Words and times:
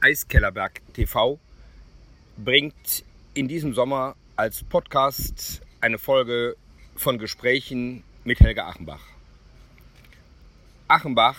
Eiskellerberg 0.00 0.80
TV 0.92 1.40
bringt 2.36 3.04
in 3.34 3.48
diesem 3.48 3.74
Sommer 3.74 4.14
als 4.36 4.62
Podcast 4.62 5.60
eine 5.80 5.98
Folge 5.98 6.56
von 6.94 7.18
Gesprächen 7.18 8.04
mit 8.22 8.38
Helga 8.38 8.68
Achenbach. 8.68 9.02
Achenbach 10.86 11.38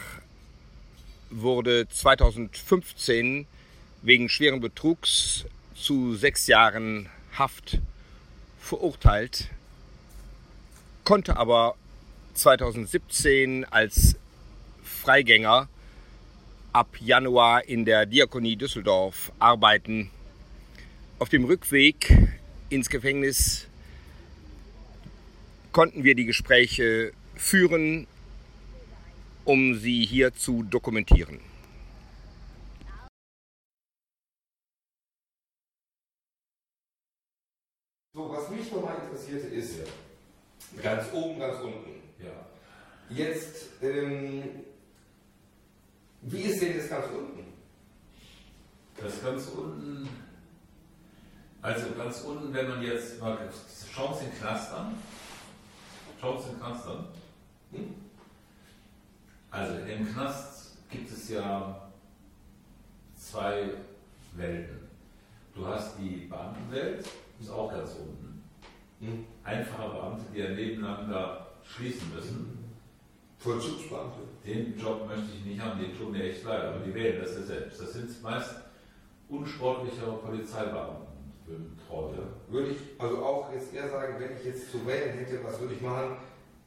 wurde 1.30 1.88
2015 1.88 3.48
wegen 4.02 4.28
schweren 4.28 4.60
Betrugs 4.60 5.46
zu 5.74 6.16
sechs 6.16 6.48
Jahren 6.48 7.10
Haft 7.38 7.80
verurteilt, 8.60 9.48
konnte 11.06 11.38
aber 11.38 11.76
2017 12.34 13.64
als 13.66 14.18
Freigänger 14.84 15.70
ab 16.80 16.96
Januar 17.02 17.68
in 17.68 17.84
der 17.84 18.06
Diakonie 18.06 18.56
Düsseldorf 18.56 19.34
arbeiten. 19.38 20.10
Auf 21.20 21.28
dem 21.28 21.44
Rückweg 21.44 22.10
ins 22.70 22.90
Gefängnis 22.90 23.68
konnten 25.74 26.06
wir 26.06 26.16
die 26.16 26.24
Gespräche 26.24 27.12
führen, 27.36 28.08
um 29.44 29.78
sie 29.78 30.06
hier 30.06 30.34
zu 30.34 30.64
dokumentieren. 30.64 31.42
So, 38.14 38.32
was 38.32 38.50
mich 38.50 38.72
nochmal 38.72 38.96
interessierte 39.04 39.48
ist, 39.48 39.80
ganz 40.82 41.12
oben, 41.12 41.40
ganz 41.42 41.60
unten. 41.60 41.92
Ja. 42.24 42.48
Jetzt, 43.10 43.68
ähm, 43.82 44.64
wie 46.22 46.42
ist 46.42 46.62
denn 46.62 46.78
das 46.78 46.90
ganz 46.90 47.06
unten? 47.08 47.46
Das 48.98 49.24
ganz 49.24 49.48
unten, 49.48 50.10
also 51.62 51.86
ganz 51.98 52.22
unten, 52.22 52.54
wenn 52.54 52.68
man 52.68 52.82
jetzt 52.82 53.20
mal, 53.22 53.38
schauen 53.94 54.18
Sie 54.18 54.26
den 54.26 54.38
Knast 54.40 54.74
an. 54.74 54.96
Schauen 56.20 56.42
Sie 56.42 56.50
den 56.50 56.60
Knast 56.60 56.88
an. 56.88 57.06
Hm? 57.72 57.96
Also 59.52 59.76
im 59.80 60.14
Knast 60.14 60.78
gibt 60.90 61.12
es 61.12 61.30
ja 61.30 61.90
zwei 63.16 63.70
Welten. 64.36 64.80
Du 65.56 65.66
hast 65.66 65.98
die 65.98 66.28
Beamtenwelt, 66.30 67.08
ist 67.40 67.50
auch 67.50 67.72
ganz 67.72 67.92
unten. 67.92 68.44
Hm? 69.00 69.26
Einfache 69.44 69.90
Beamte, 69.90 70.24
die 70.34 70.76
lang 70.76 71.10
da 71.10 71.48
schließen 71.64 72.14
müssen. 72.14 72.69
Vollzugsbeamte. 73.40 74.20
Den 74.46 74.78
Job 74.78 75.08
möchte 75.08 75.30
ich 75.38 75.46
nicht 75.46 75.62
haben, 75.62 75.80
den 75.80 75.98
tut 75.98 76.12
mir 76.12 76.24
echt 76.24 76.44
leid, 76.44 76.62
aber 76.62 76.80
die 76.80 76.94
wählen 76.94 77.22
das 77.22 77.36
ja 77.36 77.42
selbst. 77.44 77.82
Das 77.82 77.94
sind 77.94 78.22
meist 78.22 78.56
unsportliche 79.30 80.06
Polizeibeamten, 80.06 81.08
Würde 82.50 82.70
ich 82.70 82.78
also 82.98 83.18
auch 83.24 83.54
jetzt 83.54 83.74
eher 83.74 83.90
sagen, 83.90 84.16
wenn 84.20 84.38
ich 84.38 84.46
jetzt 84.46 84.72
zu 84.72 84.86
wählen 84.86 85.18
hätte, 85.18 85.44
was 85.44 85.60
würde 85.60 85.74
ich 85.74 85.82
machen? 85.82 86.18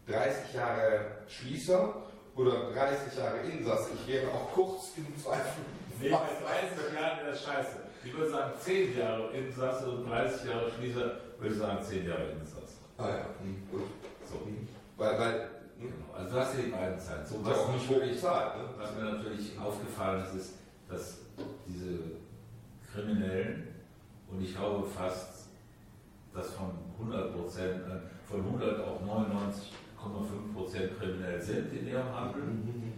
30 0.06 0.54
Jahre 0.54 1.18
Schließer 1.28 1.94
oder 2.34 2.72
30 2.72 3.18
Jahre 3.18 3.38
Insass? 3.40 3.88
Ich 3.94 4.12
wäre 4.12 4.28
auch 4.28 4.52
kurz 4.52 4.92
im 4.96 5.06
Zweifel. 5.18 5.62
Nee, 6.00 6.08
bei 6.08 6.16
30 6.16 6.94
Jahren 6.94 7.18
wäre 7.18 7.30
das 7.30 7.44
scheiße. 7.44 7.76
Ich 8.04 8.16
würde 8.16 8.30
sagen 8.30 8.52
10 8.60 8.98
Jahre 8.98 9.30
Insasse 9.32 9.90
und 9.90 10.08
30 10.08 10.48
Jahre 10.48 10.70
Schließer, 10.72 11.20
würde 11.38 11.54
ich 11.54 11.60
sagen 11.60 11.84
10 11.84 12.08
Jahre 12.08 12.30
Insasse. 12.30 12.78
Ah 12.98 13.08
ja, 13.08 13.26
hm, 13.42 13.62
gut. 13.70 13.82
So. 14.28 14.40
Weil, 14.96 15.18
weil. 15.18 15.50
Also 16.14 16.30
du 16.30 16.40
hast 16.40 16.56
ja 16.56 16.62
die 16.62 16.70
beiden 16.70 16.98
Zeiten. 16.98 17.26
So, 17.26 17.38
das 17.38 17.46
was, 17.48 17.58
auch 17.58 17.72
nicht 17.74 17.88
wirklich 17.88 18.20
Zeit. 18.20 18.56
Ne? 18.56 18.64
was 18.78 18.94
mir 18.94 19.04
natürlich 19.12 19.58
aufgefallen 19.58 20.24
ist, 20.24 20.34
ist, 20.34 20.54
dass 20.88 21.18
diese 21.66 21.98
Kriminellen, 22.92 23.68
und 24.30 24.42
ich 24.42 24.54
glaube 24.54 24.86
fast, 24.88 25.48
dass 26.34 26.50
von 26.52 26.70
100 26.98 27.34
Prozent, 27.34 27.82
äh, 27.86 28.28
von 28.30 28.40
100 28.44 28.80
auch 28.80 29.00
99,5 29.02 30.54
Prozent 30.54 30.98
kriminell 30.98 31.40
sind 31.40 31.72
in 31.72 31.88
ihrem 31.88 32.14
Handeln, 32.14 32.62
Mhm. 32.64 32.92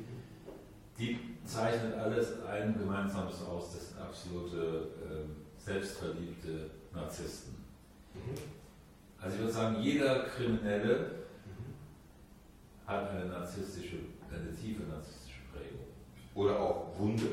die 0.99 1.19
zeichnet 1.45 1.95
alles 1.95 2.43
ein 2.45 2.77
Gemeinsames 2.79 3.43
aus. 3.43 3.73
Das 3.75 3.89
sind 3.91 4.01
absolute 4.01 4.89
ähm, 5.11 5.37
selbstverliebte 5.59 6.71
Narzissten. 6.93 7.55
Mhm. 8.15 8.35
Also 9.21 9.35
ich 9.37 9.41
würde 9.43 9.53
sagen, 9.53 9.81
jeder 9.81 10.25
Kriminelle 10.25 11.11
hat 12.87 13.11
eine 13.11 13.27
narzisstische, 13.27 13.97
eine 14.31 14.55
tiefe 14.55 14.83
narzisstische 14.85 15.41
Prägung. 15.53 15.87
Oder 16.35 16.59
auch 16.59 16.99
Wunde. 16.99 17.27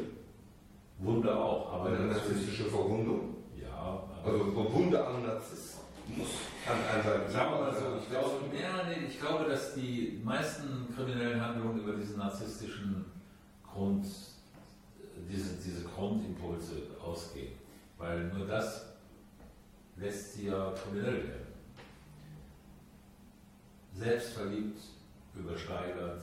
Wunde 1.00 1.36
auch, 1.36 1.74
aber 1.74 1.90
Eine 1.90 2.06
narzisstische 2.08 2.66
Verwundung. 2.66 3.36
ja, 3.60 4.04
Also 4.24 4.54
Wunde 4.74 5.06
am 5.06 5.24
Narzissmus 5.26 5.80
kann 6.66 6.78
ein 6.78 7.04
sein. 7.04 7.32
sagen 7.32 7.52
wir 7.54 7.62
mal 7.62 7.74
so, 7.74 7.98
ich 8.00 8.10
glaube, 8.10 8.32
ja, 8.56 8.84
nee, 8.88 9.08
ich 9.08 9.20
glaube, 9.20 9.46
dass 9.46 9.74
die 9.74 10.22
meisten 10.24 10.88
kriminellen 10.96 11.42
Handlungen 11.42 11.80
über 11.80 11.94
diesen 11.94 12.18
narzisstischen 12.20 13.06
Grund, 13.64 14.06
diese, 15.30 15.56
diese 15.56 15.84
Grundimpulse 15.86 16.76
ausgehen. 17.04 17.54
Weil 17.98 18.26
nur 18.30 18.46
das 18.46 18.86
lässt 19.98 20.34
sie 20.34 20.48
ja 20.48 20.72
kriminell 20.74 21.28
werden. 21.28 21.48
Selbstverliebt, 23.94 24.80
übersteigert, 25.36 26.22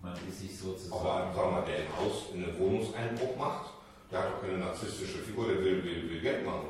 man 0.00 0.14
ist 0.28 0.40
sich 0.40 0.50
Aber 0.60 0.72
sozusagen. 0.72 1.34
sagen 1.34 1.34
wir 1.36 1.50
mal, 1.52 1.64
der 1.64 1.76
ein 1.76 1.96
Haus 1.96 2.30
in 2.34 2.44
einen 2.44 2.58
Wohnungseinbruch 2.58 3.36
macht, 3.36 3.70
der 4.10 4.18
hat 4.20 4.32
doch 4.32 4.40
keine 4.42 4.58
narzisstische 4.58 5.18
Figur, 5.18 5.46
der 5.48 5.58
will, 5.58 5.82
will, 5.84 6.10
will 6.10 6.20
Geld 6.20 6.44
machen. 6.44 6.68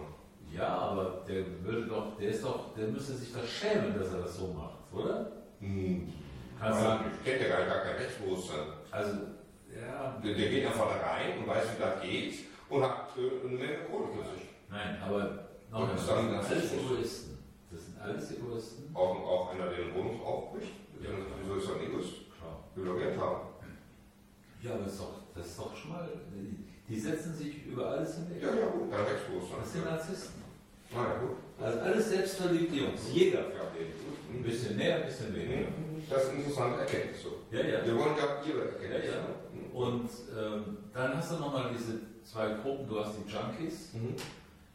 Ja, 0.54 0.68
aber 0.68 1.24
der 1.26 1.44
würde 1.64 1.86
doch, 1.86 2.16
der 2.18 2.28
ist 2.28 2.44
doch, 2.44 2.74
der 2.76 2.88
müsste 2.88 3.14
sich 3.14 3.32
doch 3.32 3.44
schämen, 3.46 3.98
dass 3.98 4.12
er 4.12 4.20
das 4.20 4.36
so 4.36 4.48
macht, 4.48 4.92
oder? 4.92 5.32
Hm. 5.60 6.12
Kannst 6.60 6.80
du, 6.82 6.86
ich 7.16 7.24
kenne 7.24 7.48
ja 7.48 7.56
gar, 7.56 7.66
gar 7.66 7.84
kein 7.84 7.96
Rechtsbewusstsein. 7.96 8.58
also, 8.90 9.10
ja, 9.74 10.20
Der, 10.22 10.34
der 10.34 10.48
geht 10.50 10.66
einfach 10.66 10.88
da 11.00 11.10
rein 11.10 11.38
und 11.38 11.46
weiß, 11.48 11.64
wie 11.74 11.82
das 11.82 12.02
geht 12.02 12.34
und 12.68 12.82
hat 12.82 13.08
äh, 13.16 13.46
eine 13.48 13.56
Menge 13.58 13.78
Kohle 13.90 14.08
für 14.12 14.22
sich. 14.34 14.48
nein, 14.70 14.98
aber 15.02 15.46
noch 15.70 15.90
das 15.90 16.06
sind 16.06 16.16
alles. 16.34 16.72
Egoisten. 16.74 17.38
Das 17.70 17.84
sind 17.86 18.00
alles 18.00 18.30
Egoisten. 18.32 18.94
Auch, 18.94 19.16
auch 19.26 19.50
einer, 19.54 19.70
der 19.70 19.86
eine 19.86 19.94
Wohnung 19.94 20.22
aufbricht, 20.22 20.72
wieso 21.42 21.54
ist 21.56 21.68
Egoist? 21.82 22.14
Klar. 22.38 22.64
Will 22.74 22.84
doch 22.86 22.98
Geld 22.98 23.18
haben. 23.20 23.40
Ja, 24.62 24.74
aber 24.74 24.84
das 24.84 24.92
ist 24.92 25.00
doch, 25.00 25.14
das 25.34 25.46
ist 25.46 25.58
doch 25.58 25.76
schon 25.76 25.90
mal, 25.90 26.08
die, 26.88 26.98
setzen 27.00 27.34
sich 27.34 27.66
über 27.66 27.90
alles 27.90 28.14
hinweg. 28.16 28.42
Ja, 28.42 28.54
ja, 28.54 28.66
gut, 28.66 28.90
kein 28.90 29.00
Rechtsbewusstsein. 29.04 29.58
Das 29.60 29.72
sind 29.72 29.84
Narzissten. 29.84 30.42
Na 30.94 31.02
ja, 31.02 31.18
gut. 31.18 31.36
Also 31.60 31.80
alles 31.80 32.10
selbstverliebte 32.10 32.76
Jungs. 32.76 33.00
Jeder. 33.12 33.40
Ja, 33.40 33.62
okay. 33.70 33.86
Ein 34.32 34.42
bisschen 34.42 34.76
mehr, 34.76 34.96
ein 34.96 35.06
bisschen 35.06 35.34
weniger. 35.34 35.68
Das 36.10 36.24
ist 36.24 36.32
interessante 36.34 36.80
Erkenntnis 36.80 37.22
so. 37.22 37.38
Ja, 37.50 37.64
ja. 37.64 37.84
Wir 37.86 37.96
wollen 37.96 38.14
ja 38.16 38.42
ihre 38.46 38.64
Erkenntnis. 38.68 39.04
Ja, 39.06 39.10
ja. 39.12 39.22
ne? 39.22 39.72
Und 39.72 40.10
ähm, 40.36 40.76
dann 40.92 41.16
hast 41.16 41.32
du 41.32 41.36
nochmal 41.36 41.70
diese 41.76 41.98
zwei 42.24 42.54
Gruppen. 42.54 42.86
Du 42.88 43.00
hast 43.02 43.14
die 43.16 43.30
Junkies, 43.30 43.94
Mhm. 43.94 44.14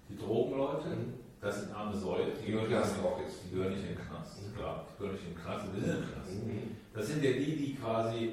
die 0.09 0.17
Drogenleute. 0.17 0.87
Mhm. 0.89 1.13
Das 1.41 1.59
sind 1.61 1.73
arme 1.75 1.95
Säue. 1.95 2.25
Die 2.45 2.51
gehören 2.51 2.73
auch 2.73 3.19
jetzt. 3.21 3.37
Die 3.45 3.55
gehören 3.55 3.71
nicht 3.73 3.83
in 3.83 3.95
den 3.95 4.07
Knast, 4.07 4.41
Mhm. 4.41 4.55
klar. 4.57 4.85
Die 4.89 4.97
gehören 4.97 5.15
nicht 5.15 5.27
in 5.27 5.33
den 5.35 5.43
Knast, 5.43 5.65
die 5.75 5.79
sind 5.81 5.97
im 5.97 6.11
Knast. 6.13 6.31
Mhm. 6.33 6.75
Das 6.93 7.07
sind 7.07 7.23
ja 7.23 7.31
die, 7.31 7.55
die 7.55 7.75
quasi, 7.75 8.31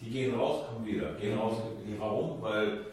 die 0.00 0.10
gehen 0.10 0.34
raus, 0.38 0.66
kommen 0.68 0.86
wieder. 0.86 1.12
Gehen 1.14 1.34
Mhm. 1.34 1.40
raus, 1.40 1.56
warum? 1.98 2.40
Weil 2.42 2.86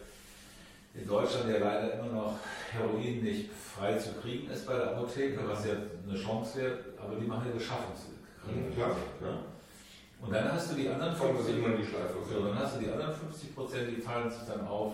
in 0.95 1.07
Deutschland 1.07 1.49
ja 1.49 1.57
leider 1.59 1.93
immer 1.99 2.11
noch 2.11 2.35
Heroin 2.71 3.23
nicht 3.23 3.49
frei 3.51 3.97
zu 3.97 4.13
kriegen 4.21 4.49
ist 4.49 4.65
bei 4.67 4.73
der 4.75 4.91
Apotheke, 4.95 5.39
was 5.47 5.65
ja 5.65 5.73
eine 6.07 6.17
Chance 6.17 6.59
wäre, 6.61 6.77
aber 6.99 7.15
die 7.19 7.25
machen 7.25 7.47
ja 7.47 7.53
Beschaffungskrieg. 7.53 8.17
Mhm, 8.45 8.73
klar, 8.75 8.95
klar. 9.19 9.37
Und 10.21 10.31
dann 10.33 10.51
hast 10.51 10.71
du 10.71 10.75
die 10.75 10.87
anderen 10.89 11.17
Kommen 11.17 11.33
wir 11.37 11.43
50 11.43 11.57
immer 11.57 11.75
in 11.75 11.81
die 11.81 11.85
Schleife. 11.87 12.13
so, 12.31 12.45
dann 12.47 12.57
hast 12.59 12.75
du 12.75 12.79
die 12.79 12.89
anderen 12.91 13.13
50 13.13 13.55
Prozent, 13.55 13.89
die 13.89 14.01
fallen 14.01 14.29
sich 14.29 14.43
dann 14.47 14.65
auf 14.67 14.93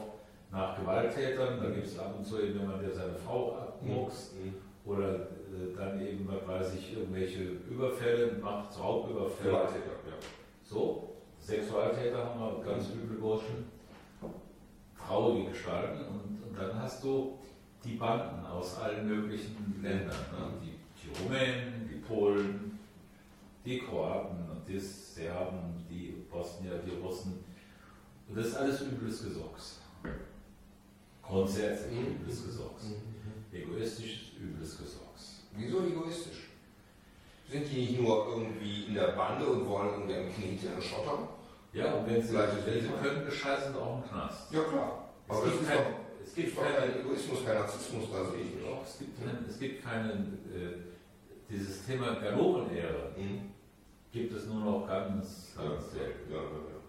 nach 0.52 0.78
Gewalttätern. 0.78 1.60
Da 1.62 1.70
gibt 1.70 1.88
es 1.88 2.00
ab 2.00 2.16
und 2.18 2.26
zu 2.26 2.42
eben 2.42 2.60
jemand, 2.60 2.82
der 2.82 2.92
seine 2.92 3.16
Frau 3.16 3.54
abmuckst. 3.54 4.36
Mhm. 4.36 4.54
Oder 4.86 5.14
äh, 5.14 5.76
dann 5.78 6.02
eben, 6.02 6.28
was 6.28 6.48
weiß 6.48 6.76
ich, 6.76 6.94
irgendwelche 6.94 7.44
Überfälle 7.70 8.38
macht, 8.42 8.78
Raubüberfälle. 8.80 9.52
Gewalttäter, 9.52 9.92
ja. 10.08 10.16
So, 10.64 11.16
Sexualtäter 11.40 12.26
haben 12.26 12.40
wir, 12.40 12.64
ganz 12.64 12.90
üble 12.90 13.18
Burschen. 13.18 13.66
Traurige 14.98 15.50
Gestalten. 15.50 16.06
Und, 16.06 16.44
und 16.44 16.58
dann 16.58 16.80
hast 16.82 17.04
du 17.04 17.38
die 17.84 17.96
Banden 17.96 18.46
aus 18.46 18.78
allen 18.78 19.08
möglichen 19.08 19.80
Ländern. 19.82 20.18
Ne? 20.32 20.52
Die, 20.62 20.78
die 21.02 21.24
Rumänen, 21.24 21.90
die 21.92 22.00
Polen, 22.00 22.80
die 23.66 23.80
Kroaten, 23.80 24.38
die 24.68 24.80
Serben, 24.80 25.86
die 25.90 26.26
Bosnier, 26.30 26.80
die 26.86 27.02
Russen. 27.02 27.44
Und 28.28 28.38
das 28.38 28.48
ist 28.48 28.56
alles 28.58 28.82
übles 28.82 29.24
Gesocks. 29.24 29.82
Grundsätzlich 31.30 32.00
Mhm. 32.00 32.16
übles 32.22 32.46
Gesocks. 32.46 32.84
Egoistisches, 33.54 34.34
übles 34.42 34.78
Gesocks. 34.78 35.44
Wieso 35.56 35.86
egoistisch? 35.86 36.50
Sind 37.50 37.66
die 37.72 37.78
nicht 37.82 38.00
nur 38.02 38.28
irgendwie 38.30 38.86
in 38.86 38.94
der 38.96 39.10
Bande 39.14 39.46
und 39.46 39.68
wollen 39.68 39.90
irgendwie 39.92 40.16
am 40.16 40.34
Knete 40.34 40.74
und 40.76 40.84
schottern? 40.84 41.28
Ja, 41.74 41.94
und 41.94 42.08
wenn 42.08 42.22
sie, 42.22 42.34
wenn 42.34 42.50
sie 42.82 42.88
nicht. 42.88 43.02
können, 43.02 43.26
bescheißen 43.26 43.74
sie 43.74 43.80
auch 43.80 44.04
im 44.04 44.10
Knast. 44.10 44.52
Ja, 44.54 44.64
klar. 44.64 45.10
Es 45.28 45.44
gibt, 45.44 45.68
kein, 45.68 45.78
doch. 45.78 45.84
es 46.24 46.34
gibt 46.36 46.48
Ist 46.50 46.58
doch 46.58 46.64
keine, 46.64 46.78
kein 46.78 47.00
Egoismus, 47.02 47.46
kein 47.46 47.56
Narzissmus, 47.56 48.06
da 48.12 48.26
sehe 48.32 48.42
ich 48.42 48.64
Doch, 48.64 48.84
es 48.84 48.98
gibt, 49.00 49.20
kein, 49.24 49.46
es 49.48 49.60
gibt 49.60 49.84
keinen, 49.84 50.40
äh, 50.54 51.52
dieses 51.52 51.86
Thema 51.86 52.16
Ganovenehre 52.16 53.12
Mhm. 53.18 53.52
gibt 54.12 54.34
es 54.34 54.46
nur 54.48 54.62
noch 54.66 54.88
ganz, 54.88 55.54
ganz 55.56 55.92
selten. 55.92 56.32
Ja, 56.32 56.38
ja, 56.38 56.44
ja. 56.74 56.80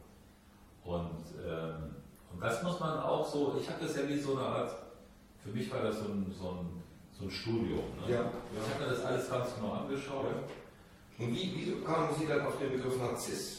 Und, 0.84 1.24
ähm, 1.46 1.82
und 1.96 1.99
das 2.40 2.62
muss 2.62 2.80
man 2.80 2.98
auch 3.00 3.26
so, 3.26 3.56
ich 3.60 3.68
habe 3.68 3.84
das 3.84 3.96
ja 3.96 4.08
wie 4.08 4.18
so 4.18 4.36
eine 4.36 4.46
Art, 4.46 4.74
für 5.44 5.50
mich 5.50 5.70
war 5.72 5.82
das 5.82 5.98
so 5.98 6.04
ein, 6.04 6.34
so 6.38 6.48
ein, 6.50 6.82
so 7.18 7.24
ein 7.24 7.30
Studium. 7.30 7.84
Ne? 8.06 8.14
Ja, 8.14 8.30
Ich 8.52 8.74
habe 8.74 8.84
mir 8.84 8.90
das 8.96 9.04
alles 9.04 9.28
ganz 9.30 9.54
genau 9.54 9.72
angeschaut, 9.72 10.26
Und 11.18 11.28
wie, 11.34 11.52
wieso 11.54 11.84
kamen 11.84 12.08
Sie 12.18 12.26
dann 12.26 12.46
auf 12.46 12.58
den 12.58 12.70
Begriff 12.72 12.96
Narzisst? 12.98 13.58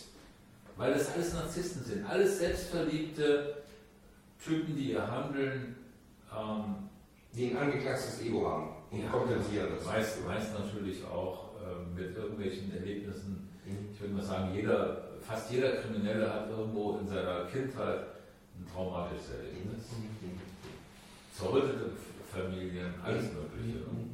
weil 0.77 0.93
das 0.93 1.13
alles 1.13 1.33
Narzissten 1.33 1.83
sind, 1.83 2.09
alles 2.09 2.39
selbstverliebte 2.39 3.57
Typen, 4.43 4.75
die 4.75 4.93
ihr 4.93 5.05
Handeln 5.11 5.75
ähm, 6.35 6.89
Die 7.35 7.51
ein 7.51 7.57
angeklagstes 7.57 8.21
Ego 8.25 8.47
haben 8.49 8.69
und 8.89 9.03
Ja. 9.03 9.09
kompensieren 9.09 9.69
das. 9.75 9.85
meist, 9.85 10.25
meist 10.25 10.53
natürlich 10.57 11.03
auch 11.05 11.49
ähm, 11.61 11.93
mit 11.93 12.15
irgendwelchen 12.15 12.73
Erlebnissen. 12.73 13.47
Mhm. 13.65 13.89
Ich 13.93 14.01
würde 14.01 14.13
mal 14.15 14.23
sagen, 14.23 14.55
jeder, 14.55 15.03
fast 15.21 15.51
jeder 15.51 15.73
Kriminelle 15.77 16.33
hat 16.33 16.49
irgendwo 16.49 16.97
in 16.97 17.07
seiner 17.07 17.45
Kindheit 17.45 18.07
ein 18.61 18.73
traumatisches 18.73 19.31
Erlebnis. 19.31 19.83
Zerrüttete 21.33 21.91
Familien, 22.31 22.93
alles 23.03 23.25
Mögliche. 23.33 23.79
Ne? 23.79 24.07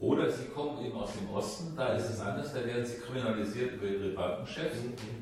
Oder 0.00 0.30
sie 0.30 0.46
kommen 0.46 0.84
eben 0.84 0.96
aus 0.98 1.12
dem 1.14 1.30
Osten, 1.30 1.76
da 1.76 1.94
ist 1.94 2.10
es 2.10 2.20
anders, 2.20 2.52
da 2.52 2.64
werden 2.64 2.84
sie 2.84 2.98
kriminalisiert 2.98 3.74
über 3.74 3.86
ihre 3.86 4.10
Bankenchefs, 4.10 4.76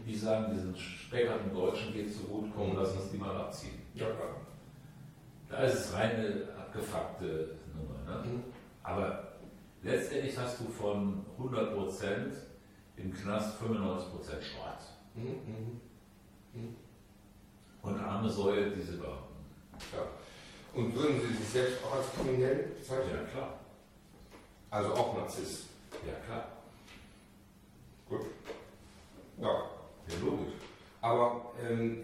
die 0.06 0.16
sagen, 0.16 0.54
diesen 0.54 0.74
speckerten 0.76 1.54
Deutschen 1.54 1.92
geht 1.92 2.12
so 2.12 2.24
gut, 2.24 2.50
komm, 2.54 2.76
lass 2.76 2.92
uns 2.92 3.10
die 3.10 3.18
mal 3.18 3.36
abziehen. 3.36 3.82
Ja, 3.94 4.06
klar. 4.06 4.36
Da 5.48 5.58
ist 5.58 5.74
es 5.74 5.92
reine 5.92 6.48
abgefuckte 6.58 7.56
Nummer. 7.74 8.22
Ne? 8.22 8.28
Mhm. 8.28 8.42
Aber 8.82 9.34
letztendlich 9.82 10.36
hast 10.38 10.58
du 10.60 10.64
von 10.64 11.24
100% 11.38 12.32
im 12.96 13.12
Knast 13.12 13.60
95% 13.62 14.40
Schrott. 14.40 14.78
Mhm, 15.14 15.80
mhm. 16.54 16.76
Und 17.82 17.98
arme 17.98 18.30
Säue, 18.30 18.70
diese 18.70 18.96
Beamten. 18.96 19.44
Ja. 19.92 20.06
Und 20.74 20.94
würden 20.94 21.20
Sie 21.20 21.34
sich 21.34 21.48
selbst 21.48 21.78
auch 21.84 21.96
als 21.96 22.06
kriminell 22.14 22.70
bezeichnen? 22.78 23.10
Ja, 23.12 23.30
klar. 23.30 23.58
Also 24.70 24.94
auch 24.94 25.16
Narzisst. 25.18 25.64
Ja, 26.06 26.14
klar. 26.24 26.48
Gut. 28.08 28.20
Ja. 29.40 29.48
Ja, 29.48 30.14
logisch. 30.24 30.54
Aber 31.00 31.52
ähm, 31.62 31.98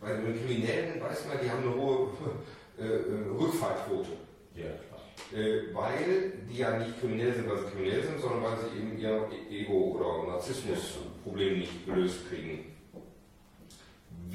bei 0.00 0.12
den 0.12 0.38
Kriminellen 0.38 1.00
weiß 1.00 1.26
man, 1.28 1.38
die 1.42 1.50
haben 1.50 1.62
eine 1.62 1.74
hohe 1.74 2.10
äh, 2.78 2.84
äh, 2.84 3.28
Rückfallquote. 3.38 4.10
Ja, 4.54 4.64
klar. 4.64 5.40
Äh, 5.40 5.74
weil 5.74 6.32
die 6.48 6.58
ja 6.58 6.78
nicht 6.78 7.00
kriminell 7.00 7.32
sind, 7.32 7.48
weil 7.48 7.58
sie 7.58 7.70
kriminell 7.70 8.02
sind, 8.02 8.20
sondern 8.20 8.42
weil 8.42 8.58
sie 8.58 8.78
eben 8.78 8.98
ihr 8.98 9.28
Ego- 9.50 9.96
oder 9.98 10.32
Narzissmusproblem 10.32 11.60
nicht 11.60 11.86
gelöst 11.86 12.28
kriegen. 12.28 12.75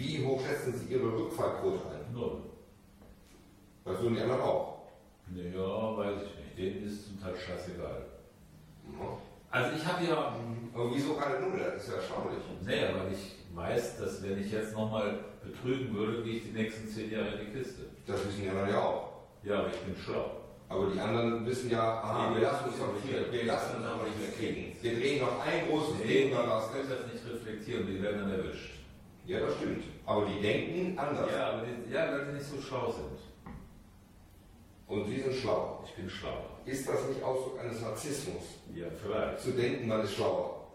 Wie 0.01 0.25
hoch 0.25 0.41
schätzen 0.43 0.73
Sie 0.73 0.91
Ihre 0.93 1.13
Rückfallquote 1.15 1.81
ein? 1.91 2.11
Null. 2.13 2.37
Das 3.85 4.01
würden 4.01 4.15
die 4.15 4.21
anderen 4.21 4.41
auch. 4.41 4.79
Ja, 5.35 5.97
weiß 5.97 6.17
ich 6.25 6.35
nicht. 6.39 6.57
Denen 6.57 6.87
ist 6.87 7.05
zum 7.05 7.21
Teil 7.21 7.35
scheißegal. 7.35 8.05
Ja. 8.99 9.17
Also 9.51 9.75
ich 9.77 9.85
habe 9.85 10.03
ja, 10.05 10.35
Aber 10.73 10.95
wieso 10.95 11.13
keine 11.13 11.39
Null? 11.41 11.59
Das 11.59 11.83
ist 11.83 11.89
ja 11.89 11.95
erstaunlich. 11.97 12.39
naja, 12.65 12.89
weil 12.97 13.13
ich 13.13 13.35
weiß, 13.55 13.97
dass 13.99 14.23
wenn 14.23 14.41
ich 14.41 14.51
jetzt 14.51 14.73
nochmal 14.73 15.19
betrügen 15.43 15.93
würde, 15.95 16.23
gehe 16.23 16.37
ich 16.37 16.43
die 16.45 16.51
nächsten 16.51 16.87
zehn 16.87 17.11
Jahre 17.11 17.35
in 17.35 17.45
die 17.51 17.57
Kiste. 17.59 17.83
Das 18.07 18.25
wissen 18.25 18.41
die 18.41 18.49
anderen 18.49 18.69
ja 18.69 18.79
auch. 18.83 19.09
Ja, 19.43 19.59
aber 19.59 19.67
ich 19.67 19.79
bin 19.81 19.95
schlau. 19.95 20.31
Aber 20.67 20.87
die 20.89 20.99
anderen 20.99 21.45
wissen 21.45 21.69
ja, 21.69 22.01
aha, 22.01 22.29
Nee, 22.29 22.35
wir 22.35 22.41
wir 22.41 22.47
lassen 22.47 22.69
uns 22.69 22.77
doch 22.79 22.95
reflektieren. 22.95 23.31
wir 23.31 23.45
lassen 23.45 23.75
uns 23.77 23.85
aber 23.85 24.03
nicht 24.05 24.19
mehr 24.19 24.31
kriegen. 24.31 24.75
Wir 24.81 24.95
drehen 24.99 25.21
noch 25.21 25.45
ein 25.45 25.67
großes 25.69 25.95
Nee, 25.99 26.07
Ding 26.23 26.33
oder 26.33 26.47
was. 26.49 26.71
können 26.71 26.89
das 26.89 27.13
nicht 27.13 27.25
reflektieren, 27.33 27.85
die 27.87 28.01
werden 28.01 28.21
dann 28.21 28.31
erwischt. 28.31 28.71
Ja, 29.25 29.39
das 29.39 29.55
stimmt. 29.57 29.83
Aber 30.05 30.25
die 30.25 30.41
denken 30.41 30.97
anders. 30.97 31.29
Ja, 31.31 31.51
aber 31.51 31.63
die, 31.65 31.91
ja, 31.91 32.11
weil 32.11 32.25
die 32.25 32.33
nicht 32.33 32.45
so 32.45 32.59
schlau 32.61 32.91
sind. 32.91 33.19
Und 34.87 35.05
sie 35.07 35.21
sind 35.21 35.33
schlau. 35.35 35.83
Ich 35.85 35.93
bin 35.95 36.09
schlauer. 36.09 36.59
Ist 36.65 36.87
das 36.87 37.07
nicht 37.07 37.23
Ausdruck 37.23 37.59
eines 37.61 37.81
Narzissmus? 37.81 38.43
Ja, 38.73 38.87
vielleicht. 39.01 39.39
Zu 39.39 39.51
denken, 39.51 39.87
man 39.87 40.01
ist 40.01 40.15
schlauer. 40.15 40.67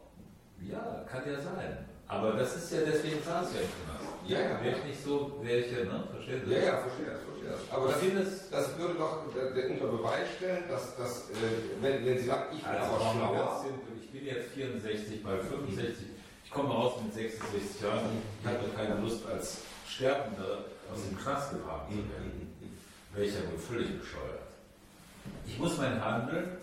Ja, 0.62 1.04
kann 1.10 1.22
ja 1.30 1.38
sein. 1.40 1.86
Aber 2.08 2.32
das 2.32 2.56
ist 2.56 2.72
ja 2.72 2.78
deswegen 2.86 3.20
saß 3.22 3.48
ja. 3.54 3.60
Ja, 4.26 4.40
ja. 4.40 4.64
Wäre 4.64 4.78
ich 4.78 4.84
nicht 4.84 5.02
so, 5.04 5.38
wäre 5.42 5.58
ich 5.60 5.70
ja, 5.72 5.84
ne? 5.84 6.04
Verstehen 6.10 6.42
Sie? 6.46 6.52
Ja, 6.52 6.58
ja, 6.60 6.76
verstehe 6.78 7.06
das, 7.06 7.22
verstehe 7.22 7.50
das. 7.50 7.60
Aber 7.70 7.88
das, 7.88 8.02
es. 8.02 8.50
das 8.50 8.78
würde 8.78 8.94
doch 8.94 9.22
unter 9.26 9.86
Beweis 9.86 10.26
stellen, 10.36 10.64
dass, 10.68 10.96
dass 10.96 11.30
äh, 11.30 11.34
wenn, 11.80 12.04
wenn 12.06 12.18
Sie 12.18 12.24
sagen, 12.26 12.56
ich 12.56 12.62
bin 12.62 12.70
Also, 12.72 12.94
aber 12.94 13.12
schlauer. 13.12 13.62
simpel. 13.62 14.02
ich 14.02 14.10
bin 14.10 14.24
jetzt 14.24 14.48
64, 14.52 15.22
bei 15.22 15.36
65. 15.38 16.06
Ich 16.46 16.52
komme 16.52 16.72
raus 16.72 16.94
mit 17.02 17.12
66 17.12 17.82
Jahren. 17.82 18.22
Ich 18.40 18.46
habe 18.46 18.68
keine 18.74 19.00
Lust, 19.00 19.26
als 19.26 19.62
Sterbender 19.86 20.64
aus 20.92 21.02
dem 21.02 21.18
Knast 21.18 21.50
gebracht 21.50 21.90
zu 21.90 21.96
werden. 21.96 22.54
Ja 23.16 23.50
wohl 23.50 23.58
völlig 23.58 23.98
bescheuert. 23.98 24.42
Ich 25.46 25.58
muss 25.58 25.76
mein 25.78 26.02
Handeln 26.02 26.58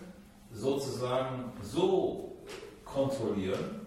sozusagen 0.52 1.52
so 1.62 2.36
kontrollieren, 2.84 3.86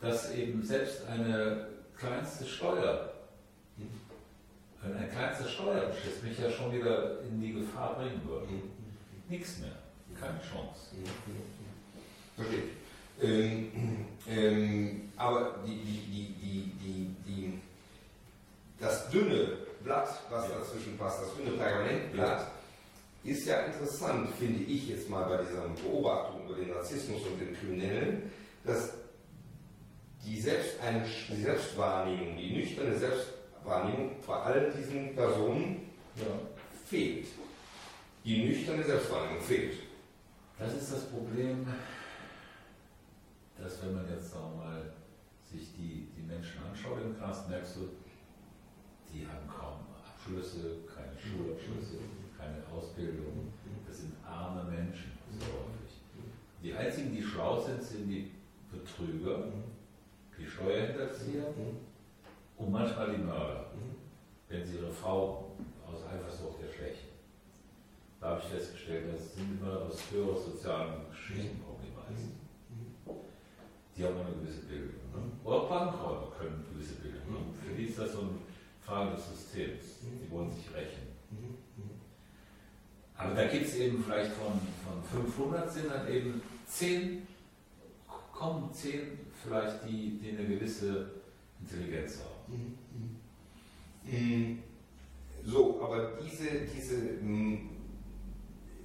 dass 0.00 0.32
eben 0.32 0.62
selbst 0.62 1.06
eine 1.06 1.68
kleinste 1.96 2.44
Steuer, 2.44 3.12
ein, 4.82 4.96
ein 4.96 5.10
kleinster 5.10 5.48
Steuerschiss 5.48 6.22
mich 6.22 6.38
ja 6.38 6.50
schon 6.50 6.72
wieder 6.72 7.22
in 7.22 7.40
die 7.40 7.54
Gefahr 7.54 7.94
bringen 7.94 8.20
würde. 8.26 8.48
Nichts 9.28 9.58
mehr, 9.58 9.76
keine 10.20 10.40
Chance. 10.40 10.96
Verstehe. 12.34 12.85
Ähm, 13.22 13.70
ähm, 14.28 15.02
aber 15.16 15.56
die, 15.66 15.74
die, 15.74 16.06
die, 16.10 16.26
das 18.78 19.08
dünne 19.10 19.56
Blatt, 19.82 20.08
was 20.30 20.48
Ja. 20.48 20.58
dazwischen 20.58 20.98
passt, 20.98 21.22
das 21.22 21.34
dünne 21.36 21.56
Pergamentblatt, 21.56 22.50
ist 23.24 23.46
ja 23.46 23.60
interessant, 23.60 24.28
finde 24.38 24.62
ich 24.64 24.88
jetzt 24.88 25.08
mal 25.08 25.24
bei 25.24 25.42
dieser 25.42 25.62
Beobachtung 25.68 26.46
über 26.46 26.56
den 26.56 26.70
Narzissmus 26.70 27.22
und 27.22 27.40
den 27.40 27.56
Kriminellen, 27.56 28.30
dass 28.64 28.92
die, 30.24 30.40
Selbst 30.40 30.74
die 31.30 31.42
Selbstwahrnehmung, 31.42 32.36
die 32.36 32.56
nüchterne 32.56 32.96
Selbstwahrnehmung 32.98 34.16
bei 34.26 34.34
all 34.34 34.72
diesen 34.72 35.14
Personen 35.14 35.88
Ja. 36.16 36.26
fehlt. 36.88 37.26
Die 38.24 38.44
nüchterne 38.44 38.84
Selbstwahrnehmung 38.84 39.40
fehlt. 39.42 39.74
Das 40.58 40.72
ist 40.74 40.92
das 40.92 41.04
Problem, 41.10 41.66
dass 43.58 43.82
wenn 43.82 43.94
man 43.94 44.08
jetzt 44.08 44.30
sagen 44.32 44.56
mal 44.56 44.92
sich 45.44 45.72
die, 45.76 46.08
die 46.16 46.22
Menschen 46.22 46.60
anschaut 46.62 47.00
im 47.02 47.16
Knast, 47.16 47.48
merkst 47.48 47.76
du, 47.76 47.88
die 49.12 49.26
haben 49.26 49.46
kaum 49.48 49.86
Abschlüsse, 50.04 50.78
keine 50.92 51.16
Schulabschlüsse, 51.18 51.98
keine 52.36 52.62
Ausbildung. 52.72 53.52
Das 53.86 53.98
sind 54.00 54.14
arme 54.24 54.64
Menschen, 54.64 55.12
so 55.38 55.46
häufig. 55.46 56.00
Die 56.62 56.74
einzigen, 56.74 57.14
die 57.14 57.22
schlau 57.22 57.60
sind, 57.60 57.82
sind 57.82 58.08
die 58.08 58.32
Betrüger, 58.70 59.44
die 60.38 60.46
Steuerhinterzieher 60.46 61.54
und 62.56 62.70
manchmal 62.70 63.14
die 63.14 63.22
Mörder, 63.22 63.66
wenn 64.48 64.64
sie 64.64 64.76
ihre 64.76 64.90
Frau 64.90 65.52
aus 65.86 66.04
Eifersucht 66.04 66.62
erschwächen. 66.62 67.08
Da 68.20 68.30
habe 68.30 68.40
ich 68.40 68.48
festgestellt, 68.48 69.14
das 69.14 69.34
sind 69.34 69.60
immer 69.60 69.82
aus 69.82 70.00
höherer 70.10 70.36
sozialen 70.36 71.12
Schichten 71.12 71.62
kommen 71.62 71.80
die 71.84 71.94
meisten. 71.94 72.35
Die 73.96 74.04
haben 74.04 74.16
eine 74.18 74.34
gewisse 74.36 74.66
Bildung. 74.66 75.00
Ne? 75.12 75.32
Oder 75.44 75.60
Bankräuber 75.68 76.32
können 76.38 76.64
eine 76.64 76.74
gewisse 76.74 77.00
Bildung. 77.00 77.20
Ne? 77.30 77.38
Für 77.64 77.74
die 77.74 77.84
ist 77.84 77.98
das 77.98 78.12
so 78.12 78.20
eine 78.20 78.30
Frage 78.82 79.16
des 79.16 79.28
Systems. 79.28 79.84
Die 80.02 80.30
wollen 80.30 80.50
sich 80.50 80.74
rächen. 80.74 81.06
Aber 83.16 83.34
da 83.34 83.46
gibt 83.46 83.66
es 83.66 83.76
eben 83.76 84.04
vielleicht 84.04 84.32
von, 84.32 84.60
von 84.84 85.24
500 85.24 85.72
sind 85.72 85.90
dann 85.90 86.06
eben 86.12 86.42
10, 86.66 87.26
kommen 88.32 88.70
10 88.72 89.18
vielleicht, 89.42 89.88
die, 89.88 90.18
die 90.18 90.36
eine 90.36 90.46
gewisse 90.46 91.10
Intelligenz 91.60 92.18
haben. 92.20 92.78
So, 95.44 95.80
aber 95.82 96.18
diese, 96.22 96.66
diese 96.66 96.96
mm, 97.22 97.70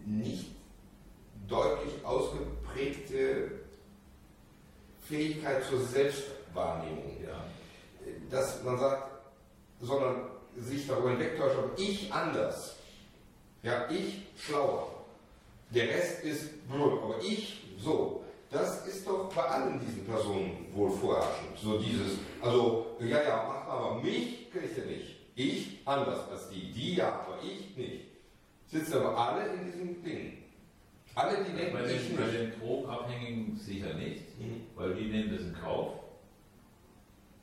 nicht 0.06 0.51
deutlich 1.48 2.06
ausgeprägte 2.06 3.61
Fähigkeit 5.12 5.63
zur 5.65 5.82
Selbstwahrnehmung, 5.86 7.18
Ja. 7.22 7.44
dass 8.30 8.63
man 8.63 8.80
sagt, 8.80 9.12
sondern 9.82 10.15
sich 10.58 10.88
darüber 10.88 11.10
hinwegtäuscht, 11.12 11.58
aber 11.58 11.72
ich 11.77 12.12
anders, 12.13 12.77
ja, 13.62 13.89
ich 13.89 14.22
schlauer, 14.38 14.88
der 15.70 15.89
Rest 15.89 16.24
ist 16.24 16.68
blöd, 16.70 16.94
aber 17.03 17.15
ich 17.22 17.62
so. 17.77 18.24
Das 18.50 18.86
ist 18.86 19.08
doch 19.08 19.34
bei 19.34 19.44
allen 19.44 19.80
diesen 19.80 20.06
Personen 20.06 20.68
wohl 20.74 20.91
vorherrschend. 20.91 21.58
So 21.62 21.77
dieses, 21.77 22.18
also, 22.41 22.86
ja, 23.00 23.22
ja, 23.24 23.46
mach 23.48 23.68
mal, 23.68 23.77
aber 23.77 24.01
mich 24.01 24.51
kriegt 24.51 24.77
ihr 24.77 24.86
nicht. 24.86 25.15
Ich 25.36 25.80
anders 25.86 26.30
als 26.30 26.50
die. 26.50 26.72
Die 26.74 26.96
ja, 26.96 27.08
aber 27.25 27.38
ich 27.41 27.75
nicht. 27.77 28.06
Sitzen 28.68 28.94
aber 28.96 29.18
alle 29.18 29.53
in 29.53 29.72
diesem 29.72 30.03
Ding. 30.03 30.41
Alle, 31.15 31.44
die 31.44 31.56
denken, 31.58 31.74
Bei 31.74 31.86
ich 31.91 32.08
den, 32.08 32.15
bei 32.18 32.24
nicht. 32.25 32.36
den 32.39 32.60
Drogenabhängigen 32.60 33.56
sicher 33.58 33.94
nicht, 33.96 34.39
Mhm. 34.39 34.62
weil 34.75 34.94
die 34.94 35.10
nehmen 35.10 35.32
das 35.36 35.41
in 35.46 35.53
Kauf, 35.53 35.94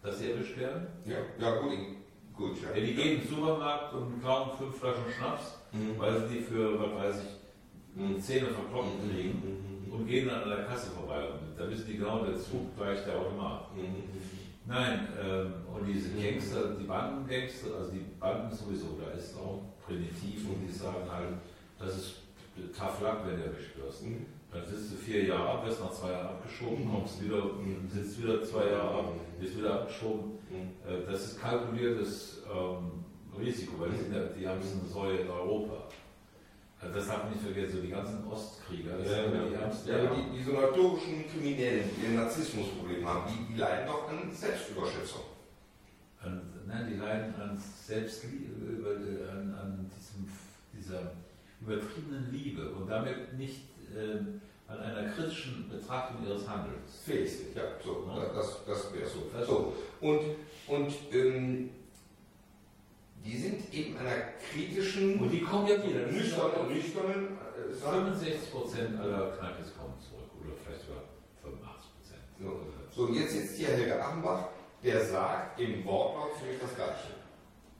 dass 0.02 0.18
sie 0.18 0.30
erwischt 0.32 0.56
werden. 0.56 0.86
Ja, 1.04 1.18
ja 1.38 1.60
gut, 1.60 1.72
ich- 1.72 2.34
gut, 2.36 2.62
ja. 2.62 2.70
Ja, 2.74 2.80
die 2.86 2.94
gehen 2.94 3.16
in 3.16 3.20
den 3.20 3.28
Supermarkt 3.28 3.92
und 3.94 4.20
klauen 4.22 4.50
fünf 4.56 4.76
Flaschen 4.78 5.04
Schnaps, 5.16 5.58
Mhm. 5.72 5.98
weil 5.98 6.20
sie 6.28 6.34
die 6.36 6.40
für, 6.40 6.78
was 6.80 6.94
weiß 6.94 7.22
ich, 7.24 8.00
Mhm. 8.00 8.20
Zähne 8.20 8.46
verkloppt 8.48 9.10
kriegen 9.10 9.84
Mhm. 9.86 9.92
und 9.92 10.06
gehen 10.06 10.28
dann 10.28 10.42
an 10.44 10.48
der 10.50 10.64
Kasse 10.64 10.90
vorbei. 10.92 11.28
Und 11.28 11.58
da 11.58 11.68
wissen 11.68 11.86
die 11.88 11.96
genau, 11.98 12.24
der 12.24 12.36
Zug 12.38 12.74
gleich 12.76 13.04
der 13.04 13.18
Automat. 13.18 13.74
Mhm. 13.76 14.04
Nein, 14.66 15.08
ähm, 15.20 15.54
und 15.74 15.86
diese 15.86 16.10
Gangster, 16.10 16.74
die 16.78 16.84
Bandengangster, 16.84 17.74
also 17.78 17.90
die 17.90 18.04
Banden 18.20 18.54
sowieso, 18.54 18.98
da 19.02 19.10
ist 19.12 19.34
auch 19.36 19.62
primitiv 19.86 20.46
und 20.48 20.66
die 20.66 20.72
sagen 20.72 21.10
halt, 21.10 21.34
das 21.78 21.96
ist 21.96 22.14
tough 22.72 23.00
luck, 23.00 23.18
wenn 23.26 23.36
du 23.36 23.44
wirst. 23.84 24.02
Mhm. 24.04 24.26
Dann 24.52 24.64
sitzt 24.66 24.92
du 24.92 24.96
vier 24.96 25.24
Jahre 25.24 25.48
ab, 25.50 25.66
wirst 25.66 25.80
nach 25.80 25.92
zwei 25.92 26.12
Jahren 26.12 26.28
abgeschoben, 26.28 26.90
kommst 26.90 27.22
wieder, 27.22 27.42
sitzt 27.92 28.22
wieder 28.22 28.42
zwei 28.42 28.66
Jahre 28.70 28.98
ab, 29.00 29.12
wirst 29.38 29.58
wieder 29.58 29.74
abgeschoben. 29.74 30.32
Mhm. 30.50 30.90
Äh, 30.90 31.10
Das 31.10 31.24
ist 31.24 31.40
kalkuliertes 31.40 32.42
ähm, 32.50 33.04
Risiko, 33.38 33.78
weil 33.80 33.90
die, 33.90 34.14
ja, 34.14 34.24
die 34.24 34.48
haben 34.48 34.60
so 34.62 34.78
eine 34.80 34.88
Säule 34.88 35.20
in 35.20 35.30
Europa. 35.30 35.88
Also 36.80 36.94
das 36.94 37.08
darf 37.08 37.24
man 37.24 37.32
nicht 37.32 37.42
vergessen, 37.42 37.76
so 37.76 37.82
die 37.82 37.88
ganzen 37.90 38.24
Ostkrieger, 38.26 38.96
das 38.98 39.10
Ja, 39.10 39.24
sind 39.24 39.34
ja, 39.34 39.44
die 39.48 39.54
ärmsten. 39.54 39.90
Ja, 39.90 39.98
aber 39.98 40.14
die, 40.16 40.38
diese 40.38 40.50
notorischen 40.52 41.28
Kriminellen, 41.28 41.90
die 42.00 42.06
ein 42.06 42.14
Narzissmusproblem 42.14 43.06
haben, 43.06 43.24
die, 43.28 43.52
die 43.52 43.58
leiden 43.58 43.86
doch 43.88 44.08
an 44.08 44.32
Selbstüberschätzung. 44.32 45.22
An, 46.22 46.40
nein, 46.66 46.88
die 46.90 46.96
leiden 46.98 47.34
an 47.34 47.58
Selbstliebe, 47.58 49.28
an, 49.30 49.54
an 49.54 49.90
diesem, 49.90 50.28
dieser 50.72 51.12
übertriebenen 51.60 52.30
Liebe 52.32 52.70
und 52.70 52.88
damit 52.88 53.32
nicht 53.36 53.62
ähm, 53.96 54.40
an 54.68 54.78
einer 54.80 55.10
kritischen 55.12 55.68
Betrachtung 55.68 56.24
ihres 56.26 56.46
Handelns. 56.48 57.00
Fähig 57.04 57.30
sind, 57.30 57.56
ja, 57.56 57.62
so, 57.82 58.06
Ja. 58.06 58.26
das, 58.34 58.64
das 58.66 58.92
wäre 58.92 59.06
so. 59.08 59.30
Das- 59.32 59.46
so. 59.46 59.72
Und, 60.00 60.20
und 60.66 60.92
ähm, 61.12 61.70
die 63.24 63.36
sind 63.36 63.74
eben 63.74 63.96
einer 63.96 64.16
kritischen, 64.52 65.18
Und 65.20 65.30
die 65.30 65.40
kommen 65.42 65.66
ja 65.66 65.76
wieder. 65.82 66.06
Nüchternen, 66.06 66.68
nüchternen 66.72 67.28
äh, 67.70 67.74
Sache. 67.74 67.96
65 67.96 68.50
Prozent 68.52 69.00
aller 69.00 69.32
Knackis 69.36 69.74
kommen 69.76 69.94
zurück 70.00 70.30
oder 70.40 70.52
vielleicht 70.64 70.86
sogar 70.86 71.02
85 71.42 71.90
Prozent. 71.96 72.22
So. 72.40 72.60
so, 72.94 73.08
und 73.08 73.14
jetzt 73.14 73.32
sitzt 73.32 73.56
hier 73.56 73.68
Helge 73.68 74.02
Achenbach, 74.02 74.48
der 74.84 75.04
sagt 75.04 75.58
im 75.60 75.84
Wortlaut 75.84 76.36
ziemlich 76.38 76.60
das 76.60 76.74
Gleiche. 76.76 77.18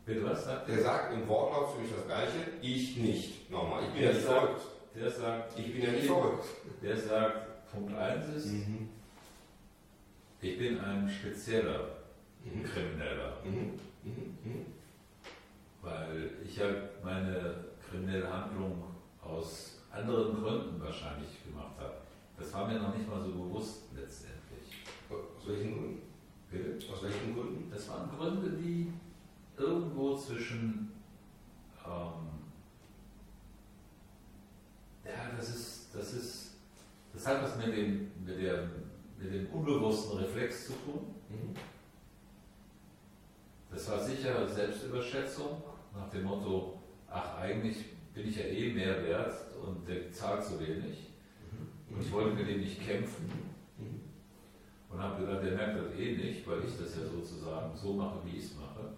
Bitte 0.09 0.25
was 0.25 0.43
sagt 0.43 0.67
Der 0.69 0.81
sagt 0.83 1.13
im 1.13 1.29
Wortlaut 1.29 1.73
ziemlich 1.75 1.93
das 1.95 2.07
Gleiche, 2.07 2.39
ich 2.63 2.97
nicht. 2.97 3.51
Nochmal, 3.51 3.83
ich 3.85 3.91
bin 3.93 4.03
ja 4.03 4.09
Der 4.09 4.15
nicht 4.15 4.27
sagt- 4.27 4.41
verrückt. 4.41 4.63
Der 4.95 5.11
sagt, 5.11 5.59
Ich 5.59 5.73
bin 5.75 5.83
ja 5.83 5.91
nicht 5.93 6.07
verrückt. 6.07 6.45
der 6.83 6.97
sagt, 6.97 7.71
Punkt 7.71 7.95
1 7.95 8.29
ist, 8.35 8.47
Mhm. 8.47 8.89
ich 10.41 10.59
bin 10.59 10.81
ein 10.81 11.11
spezieller 11.11 11.89
Mhm. 12.43 12.65
Krimineller, 12.65 13.37
Mhm. 13.45 13.79
Mhm. 14.03 14.39
Mhm. 14.45 14.67
weil 15.83 16.31
ich 16.43 16.57
ja 16.57 16.67
meine 17.05 17.65
kriminelle 17.91 18.33
Handlung 18.33 18.83
aus 19.23 19.79
anderen 19.93 20.43
Gründen 20.43 20.81
wahrscheinlich 20.83 21.45
gemacht 21.45 21.75
habe. 21.79 21.95
Das 22.39 22.53
war 22.55 22.67
mir 22.67 22.79
noch 22.79 22.95
nicht 22.97 23.07
mal 23.09 23.21
so 23.23 23.31
bewusst 23.33 23.83
letztendlich. 23.95 24.39
Aus 25.11 25.47
welchen 25.47 25.75
Gründen? 25.77 26.03
Bitte? 26.51 26.93
Aus 26.93 27.03
welchen 27.03 27.35
Gründen? 27.35 27.71
Das 27.71 27.87
waren 27.91 28.09
Gründe, 28.17 28.51
die 28.57 28.91
irgendwo 29.59 30.17
zwischen, 30.17 30.93
ähm, 31.85 32.29
ja, 35.05 35.31
das 35.37 35.49
ist, 35.51 35.89
das 35.95 36.13
ist, 36.15 36.57
das 37.13 37.27
hat 37.27 37.43
was 37.43 37.57
mit 37.57 37.77
dem, 37.77 38.11
mit 38.25 38.39
dem, 38.39 38.71
mit 39.19 39.33
dem 39.33 39.47
unbewussten 39.51 40.19
Reflex 40.19 40.67
zu 40.67 40.73
tun. 40.73 41.15
Mhm. 41.29 41.55
Das 43.71 43.91
war 43.91 44.03
sicher 44.03 44.47
Selbstüberschätzung 44.49 45.63
nach 45.95 46.09
dem 46.11 46.25
Motto, 46.25 46.81
ach 47.11 47.37
eigentlich 47.39 47.85
bin 48.15 48.29
ich 48.29 48.37
ja 48.37 48.45
eh 48.45 48.73
mehr 48.73 49.03
wert 49.05 49.35
und 49.63 49.87
der 49.89 50.11
zahlt 50.13 50.45
zu 50.45 50.59
wenig 50.59 51.11
und 51.91 52.01
ich 52.03 52.11
wollte 52.13 52.35
mit 52.35 52.49
dem 52.49 52.61
nicht 52.61 52.81
kämpfen 52.85 53.31
Mhm. 53.79 54.01
und 54.91 54.99
habe 55.01 55.25
gedacht, 55.25 55.45
der 55.45 55.53
merkt 55.53 55.79
das 55.79 55.95
eh 55.97 56.17
nicht, 56.17 56.45
weil 56.49 56.65
ich 56.65 56.77
das 56.77 56.97
ja 56.97 57.07
sozusagen 57.07 57.77
so 57.77 57.93
mache, 57.93 58.19
wie 58.25 58.39
ich 58.39 58.45
es 58.47 58.57
mache, 58.57 58.93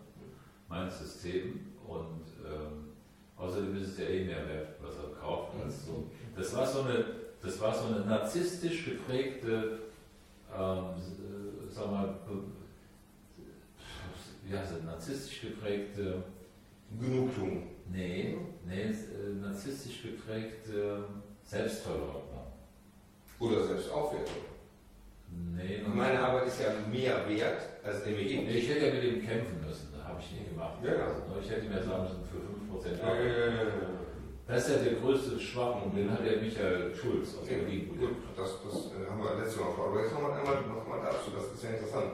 mein 0.70 0.88
System 0.88 1.60
und 1.86 2.24
ähm, 2.46 2.92
außerdem 3.36 3.76
ist 3.76 3.88
es 3.88 3.98
ja 3.98 4.06
eh 4.06 4.24
mehr 4.24 4.48
wert, 4.48 4.68
was 4.80 4.94
er 4.96 5.20
kauft. 5.20 5.52
Als 5.62 5.84
so. 5.84 6.08
Das 6.36 6.54
war 6.54 6.66
so 6.66 6.82
eine, 6.82 7.04
das 7.42 7.60
war 7.60 7.74
so 7.74 7.86
eine 7.86 8.06
narzisstisch 8.06 8.84
geprägte, 8.84 9.80
ähm, 10.56 10.84
äh, 10.94 11.68
sag 11.68 11.90
mal, 11.90 12.14
wie 14.44 14.56
heißt 14.56 14.72
es, 14.78 14.84
narzisstisch 14.84 15.40
geprägte, 15.42 16.22
Genugtuung. 16.98 17.66
nee, 17.92 18.36
nee, 18.64 18.82
äh, 18.82 18.94
narzisstisch 19.40 20.02
geprägte 20.02 21.04
Selbstverleugnung. 21.44 22.24
Oder 23.40 23.64
Selbstaufwertung. 23.64 24.44
Nee, 25.56 25.82
Meine 25.86 26.18
Arbeit 26.20 26.48
ist 26.48 26.60
ja 26.60 26.72
mehr 26.90 27.28
wert, 27.28 27.62
als 27.84 28.04
mir 28.04 28.24
gibt. 28.24 28.50
Ich 28.50 28.68
hätte 28.68 28.86
ja 28.86 28.94
mit 28.94 29.04
ihm 29.04 29.26
kämpfen 29.26 29.64
müssen, 29.64 29.88
das 29.89 29.89
habe 30.20 30.28
ich 30.28 30.40
nie 30.40 30.48
gemacht. 30.52 30.76
Ja, 30.84 30.92
ja. 30.92 31.06
Ich 31.40 31.50
hätte 31.50 31.66
mir 31.68 31.82
sagen 31.82 32.02
müssen, 32.04 32.24
für 32.28 32.88
5% 32.88 33.00
Ja, 33.00 33.14
ja, 33.14 33.24
ja, 33.24 33.46
ja. 33.64 33.70
Das 34.46 34.66
ist 34.68 34.76
ja 34.76 34.82
der 34.82 34.94
größte 35.00 35.38
Schwachpunkt, 35.38 35.96
den 35.96 36.10
hat 36.10 36.24
ja 36.26 36.40
Michael 36.42 36.92
Schulz 36.94 37.36
aus 37.36 37.44
Okay, 37.44 37.60
Berlin. 37.62 37.96
gut, 37.98 38.16
das, 38.36 38.58
das 38.64 38.74
äh, 38.92 39.08
haben 39.08 39.22
wir 39.22 39.38
letztes 39.40 39.60
Mal 39.60 39.72
vor. 39.72 39.86
Aber 39.88 40.02
jetzt 40.02 40.12
noch 40.12 40.24
einmal, 40.28 40.60
noch 40.66 40.86
mal 40.88 41.00
dazu, 41.02 41.30
das 41.34 41.54
ist 41.54 41.62
ja 41.62 41.70
interessant. 41.70 42.10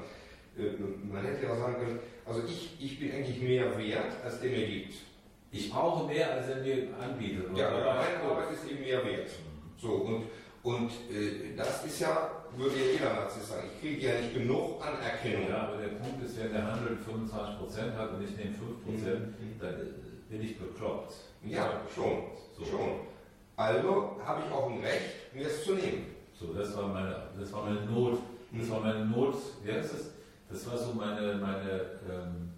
Äh, 0.58 0.76
Man 1.10 1.24
hätte 1.24 1.46
ja 1.46 1.52
auch 1.52 1.58
sagen 1.58 1.74
können, 1.76 1.98
also 2.26 2.42
ich, 2.46 2.76
ich 2.78 3.00
bin 3.00 3.10
eigentlich 3.12 3.40
mehr 3.40 3.76
wert, 3.78 4.12
als 4.22 4.40
der 4.40 4.50
mir 4.50 4.66
gibt. 4.66 4.94
Ich 5.50 5.70
brauche 5.70 6.06
mehr, 6.06 6.30
als 6.34 6.48
er 6.48 6.56
mir 6.56 6.88
anbietet. 7.00 7.56
Ja, 7.56 7.70
meine 7.70 8.30
Arbeit 8.30 8.52
ist 8.52 8.70
eben 8.70 8.80
mehr 8.82 9.02
wert. 9.04 9.30
So, 9.80 9.92
und, 9.92 10.24
und 10.62 10.90
äh, 11.10 11.56
das 11.56 11.86
ist 11.86 12.00
ja, 12.00 12.30
würde 12.58 12.76
ja 12.76 12.92
jeder 12.92 13.14
Narzisst 13.14 13.48
sagen, 13.48 13.68
ich 13.74 13.80
kriege 13.80 14.06
ja 14.06 14.20
nicht 14.20 14.34
genug 14.34 14.80
Anerkennung. 14.84 15.48
Ja, 15.48 15.68
aber 15.68 15.76
der 15.78 15.88
Punkt 15.88 16.22
ist, 16.24 16.38
wenn 16.40 16.52
der 16.52 16.70
Handel 16.70 16.96
25% 17.06 17.96
hat 17.96 18.12
und 18.14 18.22
ich 18.24 18.36
nehme 18.36 18.54
5%, 18.54 18.56
Mhm. 18.86 19.58
dann 19.60 19.74
äh, 19.74 19.84
bin 20.30 20.42
ich 20.42 20.58
bekloppt. 20.58 21.12
Ja, 21.44 21.80
schon, 21.94 22.22
So. 22.58 22.64
schon. 22.64 22.90
Also 23.56 24.16
habe 24.24 24.42
ich 24.46 24.52
auch 24.52 24.70
ein 24.70 24.80
Recht, 24.80 25.32
mir 25.34 25.46
es 25.46 25.64
zu 25.64 25.74
nehmen. 25.74 26.06
So, 26.38 26.52
das 26.52 26.76
war 26.76 26.88
meine, 26.88 27.28
das 27.38 27.52
war 27.52 27.64
meine 27.64 27.80
Not. 27.86 28.18
Das 28.52 28.70
war 28.70 28.80
meine 28.80 29.04
Not, 29.06 29.34
wie 29.64 29.72
heißt 29.72 29.92
das? 29.94 30.10
Das 30.50 30.70
war 30.70 30.78
so 30.78 30.92
meine, 30.94 31.34
meine 31.36 31.80
ähm, 32.08 32.50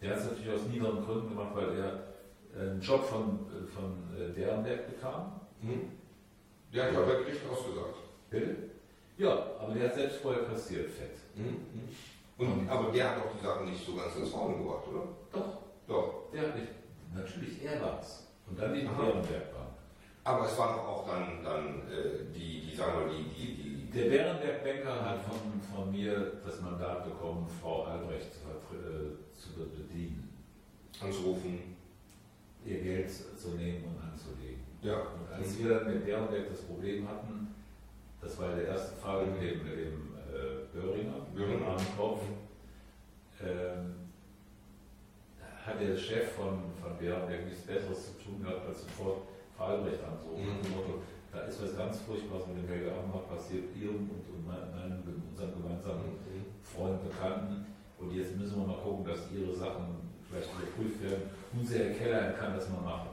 Der 0.02 0.12
hat 0.12 0.18
es 0.20 0.26
natürlich 0.32 0.52
aus 0.54 0.68
niederen 0.68 1.04
Gründen 1.06 1.30
gemacht, 1.30 1.52
weil 1.56 1.78
er 1.78 2.11
einen 2.60 2.82
Job 2.82 3.04
von, 3.06 3.40
von 3.74 4.04
äh, 4.18 4.34
Derenberg 4.34 4.88
bekam. 4.88 5.40
Mhm. 5.62 5.92
Ja, 6.72 6.90
ich 6.90 6.96
habe 6.96 7.06
der 7.06 7.20
Gericht 7.24 7.42
ausgesagt. 7.50 7.96
Bitte? 8.30 8.56
Ja, 9.18 9.46
aber 9.60 9.74
der 9.74 9.90
hat 9.90 9.96
selbst 9.96 10.18
vorher 10.18 10.44
kassiert, 10.46 10.90
fett. 10.90 11.18
Mhm. 11.36 11.58
Und, 12.38 12.70
aber 12.70 12.92
der 12.92 13.10
hat 13.12 13.18
doch 13.18 13.32
die 13.38 13.46
Sachen 13.46 13.66
nicht 13.70 13.86
so 13.86 13.96
ganz 13.96 14.16
ins 14.16 14.34
Rollen 14.34 14.58
gebracht, 14.64 14.88
oder? 14.90 15.08
Doch, 15.32 15.58
Doch. 15.88 16.24
der 16.34 16.42
hat 16.48 16.56
nicht. 16.56 16.70
Natürlich, 17.14 17.64
er 17.64 17.82
war 17.82 18.00
es. 18.02 18.28
Und 18.48 18.58
dann 18.60 18.74
die 18.74 18.88
Aha. 18.88 18.94
Bärenberg-Bank. 19.02 19.68
Aber 20.24 20.46
es 20.46 20.58
waren 20.58 20.80
auch 20.80 21.06
dann, 21.08 21.44
dann 21.44 21.68
äh, 21.92 22.32
die, 22.34 22.62
die, 22.62 22.76
sagen 22.76 23.06
wir, 23.06 23.14
die, 23.14 23.24
die, 23.24 23.64
die, 23.64 23.92
Der 23.92 24.10
Bärenberg-Banker 24.10 25.06
hat 25.06 25.20
von, 25.24 25.62
von 25.76 25.92
mir 25.92 26.40
das 26.46 26.62
Mandat 26.62 27.04
bekommen, 27.06 27.48
Frau 27.62 27.84
Albrecht 27.84 28.32
zu, 28.34 28.40
äh, 28.76 29.38
zu 29.38 29.50
be- 29.54 29.66
bedienen, 29.66 30.30
anzurufen. 31.02 31.71
Ihr 32.66 32.82
Geld 32.82 33.10
zu 33.12 33.50
nehmen 33.50 33.84
und 33.86 34.04
anzulegen. 34.04 34.62
Ja. 34.82 34.98
Und 34.98 35.32
als 35.32 35.58
wir 35.60 35.70
dann 35.70 35.94
mit 35.94 36.06
Bärenberg 36.06 36.50
das 36.50 36.62
Problem 36.62 37.08
hatten, 37.08 37.48
das 38.22 38.40
war 38.40 38.56
der 38.56 38.68
erste 38.68 38.96
Fall 38.96 39.26
mit 39.26 39.42
dem, 39.42 39.64
mit 39.64 39.78
dem 39.78 40.14
äh, 40.30 40.66
Böhringer, 40.74 41.26
Böhringer. 41.34 41.68
Armenkopf, 41.68 42.22
ähm, 43.42 43.96
da 45.40 45.72
hat 45.72 45.82
der 45.82 45.98
Chef 45.98 46.34
von, 46.34 46.60
von 46.82 46.98
Bärenberg 47.00 47.46
nichts 47.46 47.62
Besseres 47.62 48.18
zu 48.18 48.24
tun 48.24 48.44
gehabt, 48.44 48.68
als 48.68 48.82
sofort 48.82 49.24
Albrecht 49.58 50.04
anzurufen. 50.04 50.62
Mhm. 50.62 51.02
Da 51.32 51.42
ist 51.42 51.64
was 51.64 51.78
ganz 51.78 52.00
Furchtbares 52.02 52.48
mit 52.48 52.58
dem 52.58 52.68
Helge 52.68 52.92
Abendbach 52.92 53.30
passiert, 53.30 53.64
ihrem 53.76 54.10
und, 54.10 54.28
und 54.28 54.46
meinem, 54.46 55.02
unseren 55.30 55.54
gemeinsamen 55.54 56.20
mhm. 56.28 56.46
Freunden, 56.62 57.08
Bekannten. 57.08 57.66
Und 57.98 58.12
jetzt 58.12 58.36
müssen 58.36 58.60
wir 58.60 58.68
mal 58.68 58.82
gucken, 58.82 59.06
dass 59.06 59.32
ihre 59.32 59.54
Sachen 59.54 60.11
vielleicht 60.32 60.50
überprüft 60.54 61.04
werden. 61.04 61.30
Unser 61.54 61.80
Herr 61.80 61.94
Keller 61.94 62.32
kann 62.34 62.56
das 62.56 62.70
mal 62.70 62.82
machen. 62.82 63.10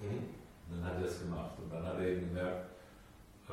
Mhm. 0.00 0.30
Dann 0.70 0.84
hat 0.84 1.02
er 1.02 1.08
es 1.08 1.20
gemacht. 1.20 1.52
Und 1.62 1.72
dann 1.72 1.84
hat 1.84 1.98
er 1.98 2.06
eben 2.06 2.28
gemerkt, 2.28 2.66
äh, 3.50 3.52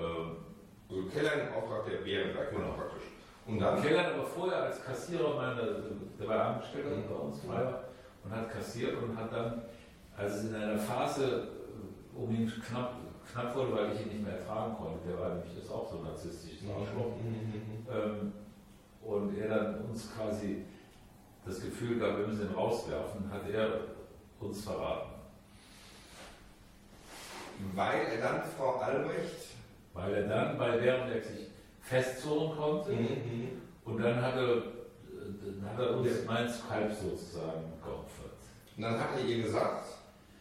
also 0.90 1.04
Keller 1.10 1.34
im 1.34 1.54
Auftrag 1.54 1.86
der 1.86 1.98
Bärenberg 1.98 2.52
genau. 2.52 2.72
praktisch. 2.72 3.04
Und 3.46 3.60
dann 3.60 3.82
Keller 3.82 4.14
aber 4.14 4.26
vorher 4.26 4.64
als 4.64 4.84
Kassierer, 4.84 5.36
meine, 5.36 5.84
der 6.20 6.28
war 6.28 6.56
Angestellter 6.56 6.96
mhm. 6.96 7.08
bei 7.10 7.16
uns, 7.16 7.42
Freier, 7.42 7.84
und 8.24 8.32
hat 8.32 8.52
kassiert 8.52 9.02
und 9.02 9.18
hat 9.18 9.32
dann, 9.32 9.62
als 10.16 10.36
es 10.36 10.50
in 10.50 10.56
einer 10.56 10.78
Phase 10.78 11.48
um 12.16 12.30
ihn 12.32 12.52
knapp, 12.68 12.96
knapp 13.32 13.56
wurde, 13.56 13.74
weil 13.74 13.94
ich 13.94 14.02
ihn 14.02 14.08
nicht 14.10 14.24
mehr 14.24 14.40
ertragen 14.40 14.76
konnte, 14.76 15.08
der 15.08 15.20
war 15.20 15.30
nämlich 15.36 15.56
das 15.60 15.72
auch 15.72 15.90
so 15.90 16.04
narzisstisches 16.04 16.64
mhm. 16.64 16.72
Arschloch, 16.72 17.16
mhm. 17.18 17.88
ähm, 17.92 18.34
und 19.02 19.38
er 19.38 19.48
dann 19.48 19.82
uns 19.86 20.14
quasi 20.14 20.64
das 21.46 21.62
Gefühl 21.62 22.00
gab, 22.00 22.18
wir 22.18 22.28
müssen 22.28 22.50
ihn 22.50 22.56
rauswerfen, 22.56 23.32
hat 23.32 23.50
er 23.50 23.82
uns 24.40 24.64
verraten. 24.64 25.14
Weil 27.76 28.06
er 28.08 28.22
dann 28.22 28.44
Frau 28.58 28.78
Albrecht 28.78 29.50
weil 29.94 30.14
er 30.14 30.28
dann 30.28 30.58
bei 30.58 30.78
Bärenberg 30.78 31.24
sich 31.24 31.48
festzurren 31.82 32.58
konnte 32.58 32.92
mhm. 32.92 33.62
und 33.86 34.02
dann 34.02 34.22
hat 34.22 34.36
er, 34.36 34.56
dann 34.56 35.70
hat 35.70 35.80
er 35.80 35.98
uns 35.98 36.08
ja. 36.08 36.14
mein 36.26 36.50
Skype 36.50 36.94
sozusagen 36.94 37.74
geopfert. 37.84 38.38
Und 38.78 38.84
dann 38.84 39.00
hat 39.00 39.10
er 39.18 39.26
ihr 39.26 39.44
gesagt, 39.44 39.86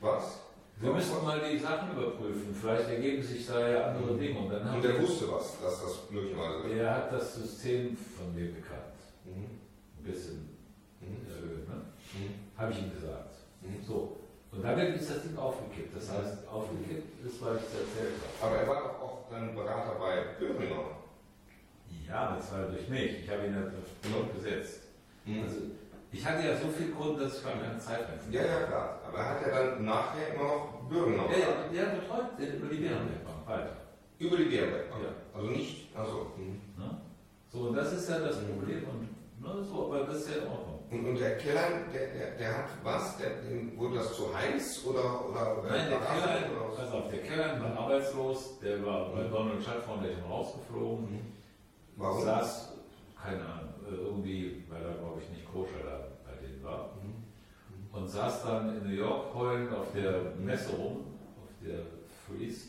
was? 0.00 0.40
Wir 0.80 0.92
müssen 0.92 1.24
mal 1.24 1.40
die 1.40 1.58
Sachen 1.58 1.90
überprüfen. 1.90 2.54
Vielleicht 2.54 2.88
ergeben 2.88 3.20
sich 3.20 3.44
da 3.48 3.68
ja 3.68 3.86
andere 3.86 4.12
mhm. 4.12 4.20
Dinge. 4.20 4.38
Und, 4.38 4.50
dann 4.50 4.76
und 4.76 4.84
er 4.84 5.02
wusste 5.02 5.32
was, 5.32 5.60
dass 5.60 5.82
das 5.82 6.10
möglicherweise. 6.10 6.72
Er 6.72 6.94
hat 6.94 7.12
das 7.12 7.34
System 7.34 7.96
von 7.96 8.32
mir 8.32 8.52
gekannt. 8.52 8.94
Mhm. 9.24 9.58
Ein 9.98 10.04
bisschen 10.04 10.57
mhm. 11.00 11.26
erhöht. 11.28 11.68
Ne? 11.68 11.76
Mhm. 12.14 12.34
Habe 12.56 12.72
ich 12.72 12.78
ihm 12.82 12.92
gesagt. 12.92 13.34
Mhm. 13.62 13.82
So. 13.86 14.16
Und 14.50 14.62
damit 14.64 14.96
ist 14.96 15.10
das 15.10 15.22
Ding 15.22 15.36
aufgekippt. 15.36 15.94
Das 15.94 16.10
heißt, 16.10 16.48
aufgekippt 16.48 17.24
ist, 17.24 17.42
weil 17.42 17.56
ich 17.56 17.62
es 17.62 17.74
erzählt 17.80 18.16
habe. 18.40 18.46
Aber 18.46 18.56
er 18.56 18.68
war 18.68 18.82
doch 18.82 19.00
auch 19.00 19.18
dann 19.30 19.54
Berater 19.54 19.98
bei 19.98 20.38
Böhringer. 20.38 20.96
Ja, 22.08 22.36
das 22.36 22.52
war 22.52 22.66
durch 22.68 22.88
mich. 22.88 23.24
Ich 23.24 23.30
habe 23.30 23.46
ihn 23.46 23.54
ja 23.54 23.60
auf 23.60 24.34
gesetzt. 24.34 24.80
Mhm. 25.26 25.42
Also, 25.42 25.56
ich 26.10 26.24
hatte 26.24 26.48
ja 26.48 26.56
so 26.56 26.68
viel 26.68 26.92
Grund, 26.92 27.20
dass 27.20 27.36
ich 27.36 27.44
gar 27.44 27.52
keine 27.52 27.78
Zeit 27.78 28.08
mehr 28.08 28.42
Ja, 28.42 28.48
ja, 28.48 28.66
klar. 28.66 29.00
Aber 29.06 29.18
er 29.18 29.28
hat 29.28 29.42
ja 29.42 29.48
dann 29.48 29.84
nachher 29.84 30.34
immer 30.34 30.44
noch 30.44 30.88
Böhringer 30.88 31.24
Ja, 31.30 31.38
ja, 31.38 31.84
der 31.84 32.00
betreut 32.00 32.38
über 32.38 32.68
die 32.68 32.80
Bärenbergbank 32.80 33.46
weiter. 33.46 33.76
Über 34.18 34.36
die 34.38 34.44
Bärenbergbank? 34.44 35.04
Ja. 35.04 35.38
Also 35.38 35.48
nicht, 35.50 35.94
also. 35.94 36.32
Mh. 36.38 36.68
So, 37.50 37.68
und 37.68 37.74
das 37.74 37.92
ist 37.92 38.08
ja 38.08 38.18
das 38.18 38.36
Problem. 38.44 38.84
Und 38.84 39.08
ne, 39.40 39.64
so, 39.64 39.86
aber 39.86 40.04
das 40.04 40.16
ist 40.16 40.30
ja 40.30 40.42
in 40.42 40.48
Ordnung. 40.48 40.77
Und, 40.90 41.06
und 41.06 41.20
der 41.20 41.36
Keller, 41.36 41.68
der, 41.92 42.06
der, 42.08 42.30
der, 42.38 42.58
hat 42.58 42.70
was? 42.82 43.18
Der, 43.18 43.42
dem 43.42 43.76
wurde 43.76 43.96
das 43.96 44.16
zu 44.16 44.34
heiß 44.34 44.86
oder, 44.86 45.28
oder 45.28 45.62
Nein, 45.68 45.90
der 45.90 45.98
Keller, 45.98 46.48
pass 46.74 46.92
auf, 46.92 47.10
der 47.10 47.22
Keller 47.22 47.60
war 47.60 47.84
arbeitslos, 47.84 48.58
der 48.60 48.84
war 48.84 49.10
bei 49.10 49.24
mhm. 49.24 49.30
Donald 49.30 49.64
Trump 49.64 49.82
Foundation 49.82 50.24
rausgeflogen. 50.24 51.10
Mhm. 51.10 51.32
Warum? 51.96 52.24
Saß, 52.24 52.72
keine 53.22 53.44
Ahnung, 53.44 53.74
äh, 53.86 53.94
irgendwie, 53.96 54.64
weil 54.70 54.82
er 54.82 54.94
glaube 54.94 55.20
ich 55.20 55.28
nicht 55.28 55.52
koscher 55.52 55.84
da 55.84 56.08
bei 56.24 56.46
denen 56.46 56.64
war. 56.64 56.94
Mhm. 57.02 57.22
Und 57.92 58.08
saß 58.08 58.44
dann 58.44 58.78
in 58.78 58.88
New 58.88 58.94
York 58.94 59.34
heulend 59.34 59.74
auf 59.74 59.92
der 59.92 60.32
Messe 60.38 60.74
rum, 60.74 61.04
auf 61.36 61.50
der 61.66 61.80
Freeze. 62.26 62.68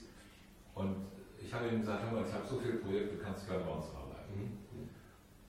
Und 0.76 1.08
ich 1.42 1.53
habe 1.53 1.70
ihm 1.70 1.79
gesagt, 1.79 2.03
hör 2.03 2.20
mal, 2.20 2.27
ich 2.27 2.34
habe 2.34 2.46
so 2.46 2.60
viele 2.60 2.79
Projekte, 2.79 3.16
du 3.16 3.24
kannst 3.24 3.48
gerne 3.48 3.64
bei 3.64 3.72
uns 3.72 3.86
arbeiten. 3.96 4.60
Mhm. 4.74 4.90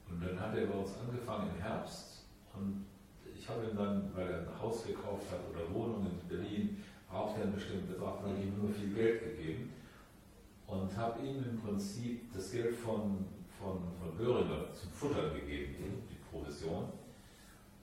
Und 0.09 0.25
dann 0.25 0.41
hat 0.41 0.57
er 0.57 0.67
bei 0.67 0.75
uns 0.75 0.93
angefangen 1.05 1.51
im 1.57 1.61
Herbst 1.61 2.20
und 2.55 2.87
ich 3.35 3.49
habe 3.49 3.65
ihm 3.65 3.77
dann, 3.77 4.11
weil 4.15 4.29
er 4.29 4.39
ein 4.41 4.61
Haus 4.61 4.85
gekauft 4.85 5.31
hat 5.31 5.41
oder 5.51 5.73
Wohnung 5.75 6.07
in 6.07 6.29
Berlin, 6.29 6.83
er 7.37 7.45
einen 7.45 7.55
bestimmten 7.55 7.89
Betrag, 7.89 8.23
dann 8.23 8.41
ihm 8.41 8.57
nur 8.61 8.71
viel 8.71 8.95
Geld 8.95 9.25
gegeben 9.25 9.73
und 10.67 10.97
habe 10.97 11.21
ihm 11.27 11.43
im 11.43 11.61
Prinzip 11.61 12.33
das 12.33 12.53
Geld 12.53 12.75
von, 12.75 13.25
von, 13.59 13.79
von 13.99 14.17
Böhringer 14.17 14.73
zum 14.73 14.91
Futtern 14.91 15.35
gegeben, 15.35 15.75
die, 15.79 16.21
Provision. 16.31 16.85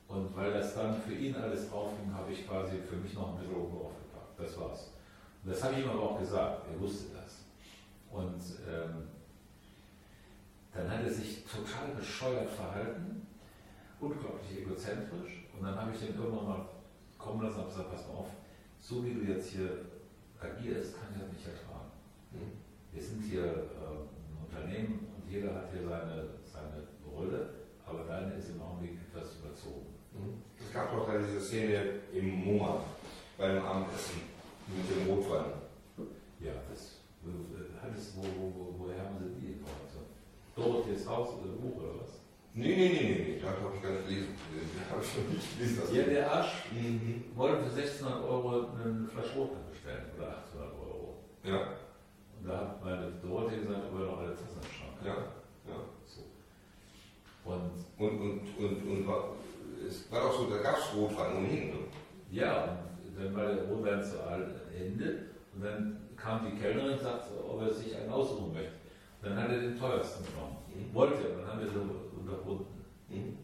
Und 0.07 0.35
weil 0.37 0.53
das 0.53 0.73
dann 0.73 0.95
für 1.01 1.13
ihn 1.13 1.35
alles 1.35 1.69
draufging, 1.69 2.13
habe 2.13 2.31
ich 2.31 2.47
quasi 2.47 2.77
für 2.77 2.95
mich 2.95 3.13
noch 3.13 3.33
ein 3.33 3.39
bisschen 3.39 3.57
oben 3.57 3.77
draufgepackt. 3.77 4.39
Das 4.39 4.57
war's. 4.57 4.91
Und 5.43 5.51
das 5.51 5.63
habe 5.63 5.73
ich 5.73 5.83
ihm 5.83 5.89
aber 5.89 6.01
auch 6.01 6.19
gesagt, 6.19 6.65
er 6.71 6.79
wusste 6.79 7.13
das. 7.13 7.43
Und 8.09 8.39
ähm, 8.71 9.07
dann 10.73 10.89
hat 10.89 11.03
er 11.03 11.11
sich 11.11 11.43
total 11.43 11.89
bescheuert 11.97 12.49
verhalten 12.49 13.27
unglaublich 13.99 14.61
egozentrisch. 14.61 15.47
Und 15.53 15.65
dann 15.65 15.75
habe 15.75 15.91
ich 15.91 15.99
den 15.99 16.15
irgendwann 16.15 16.47
mal 16.47 16.65
kommen 17.17 17.41
lassen 17.41 17.61
und 17.61 17.69
gesagt, 17.69 17.91
pass 17.91 18.07
mal 18.07 18.15
auf, 18.15 18.31
so 18.79 19.03
wie 19.03 19.13
du 19.13 19.21
jetzt 19.21 19.49
hier 19.49 19.85
agierst, 20.39 20.95
kann 20.95 21.09
ich 21.13 21.21
das 21.21 21.33
nicht 21.33 21.47
ertragen. 21.47 21.91
Mhm. 22.31 22.61
Wir 22.93 23.01
sind 23.01 23.21
hier 23.23 23.43
äh, 23.43 23.97
ein 24.05 24.37
Unternehmen 24.45 25.07
und 25.15 25.29
jeder 25.29 25.55
hat 25.55 25.71
hier 25.71 25.83
seine, 25.83 26.29
seine 26.45 26.87
Rolle, 27.09 27.49
aber 27.85 28.03
deine 28.03 28.33
ist 28.33 28.49
im 28.49 28.61
Augenblick 28.61 28.99
etwas 29.09 29.37
überzogen. 29.41 29.93
Mhm. 30.13 30.41
Es 30.59 30.71
gab 30.71 30.91
doch 30.91 31.09
diese 31.09 31.41
Szene 31.41 32.01
im 32.13 32.45
MoMA 32.45 32.81
beim 33.37 33.63
Abendessen 33.65 34.21
mit 34.67 34.89
dem 34.89 35.13
Rotwein. 35.13 35.53
Ja, 36.39 36.53
das 36.69 36.97
hattest, 37.81 38.15
wo, 38.17 38.21
wo, 38.21 38.53
wo, 38.55 38.75
woher 38.79 38.99
haben 39.03 39.17
Sie 39.19 39.41
die 39.41 39.53
Information? 39.53 40.05
Dorothees 40.55 41.07
Haus 41.07 41.29
oder 41.39 41.53
Buch 41.53 41.81
oder 41.81 42.01
was? 42.01 42.16
Nee, 42.57 42.75
nee, 42.75 42.89
nee, 42.89 43.03
nee, 43.03 43.35
nee. 43.35 43.39
da 43.39 43.49
habe 43.49 43.75
ich 43.75 43.83
gar 43.83 43.91
nicht 43.91 44.07
gelesen. 44.07 44.33
Da 44.89 44.95
habe 44.95 45.03
ich 45.05 45.13
noch 45.13 45.29
nicht 45.29 45.59
gelesen. 45.59 45.95
Ja, 45.95 46.03
der 46.03 46.31
Arsch 46.31 46.53
mhm. 46.71 47.23
wollte 47.35 47.69
für 47.69 47.69
1600 47.69 48.23
Euro 48.23 48.69
eine 48.73 49.07
Flasche 49.07 49.37
Rotwein 49.37 49.69
bestellen 49.69 50.05
oder 50.17 50.41
800 50.41 50.73
Euro. 50.73 51.17
Ja. 51.43 51.77
Und 52.39 52.49
da 52.49 52.57
hat 52.57 52.83
meine 52.83 53.11
Dorothee 53.21 53.61
gesagt, 53.61 53.83
ob 53.93 53.99
er 53.99 54.05
noch 54.07 54.17
Tassen 54.33 54.57
im 54.57 54.73
Schrank 54.73 54.97
Ja, 55.05 55.17
ja. 55.69 55.77
So. 56.09 56.25
Und, 57.45 57.77
und, 57.99 58.21
und, 58.21 58.41
und, 58.57 58.89
und 58.89 59.07
war, 59.07 59.35
es 59.87 60.11
war 60.11 60.23
auch 60.23 60.33
so, 60.33 60.49
da 60.49 60.57
gab 60.57 60.79
es 60.79 60.95
Rotwein 60.95 61.37
ohnehin. 61.37 61.69
Ne? 61.69 61.79
Ja, 62.31 62.79
und 63.05 63.23
dann 63.23 63.35
war 63.35 63.53
der 63.53 63.65
Rotwein 63.65 64.03
zu 64.03 64.17
Ende 64.75 65.27
und 65.53 65.63
dann 65.63 66.09
kam 66.15 66.43
die 66.43 66.59
Kellnerin 66.59 66.93
und 66.93 67.01
sagte, 67.01 67.37
ob 67.47 67.61
er 67.61 67.71
sich 67.71 67.95
einen 67.95 68.09
aussuchen 68.09 68.51
möchte. 68.51 68.73
Dann 69.21 69.37
hat 69.37 69.51
er 69.51 69.59
den 69.59 69.77
teuersten 69.77 70.25
genommen. 70.25 70.57
Mhm. 70.73 70.91
Wollte 70.95 71.21
er, 71.21 71.37
dann 71.37 71.47
haben 71.47 71.59
wir 71.59 71.67
so 71.67 72.06
unterbunden. 72.27 72.85
Mhm. 73.09 73.37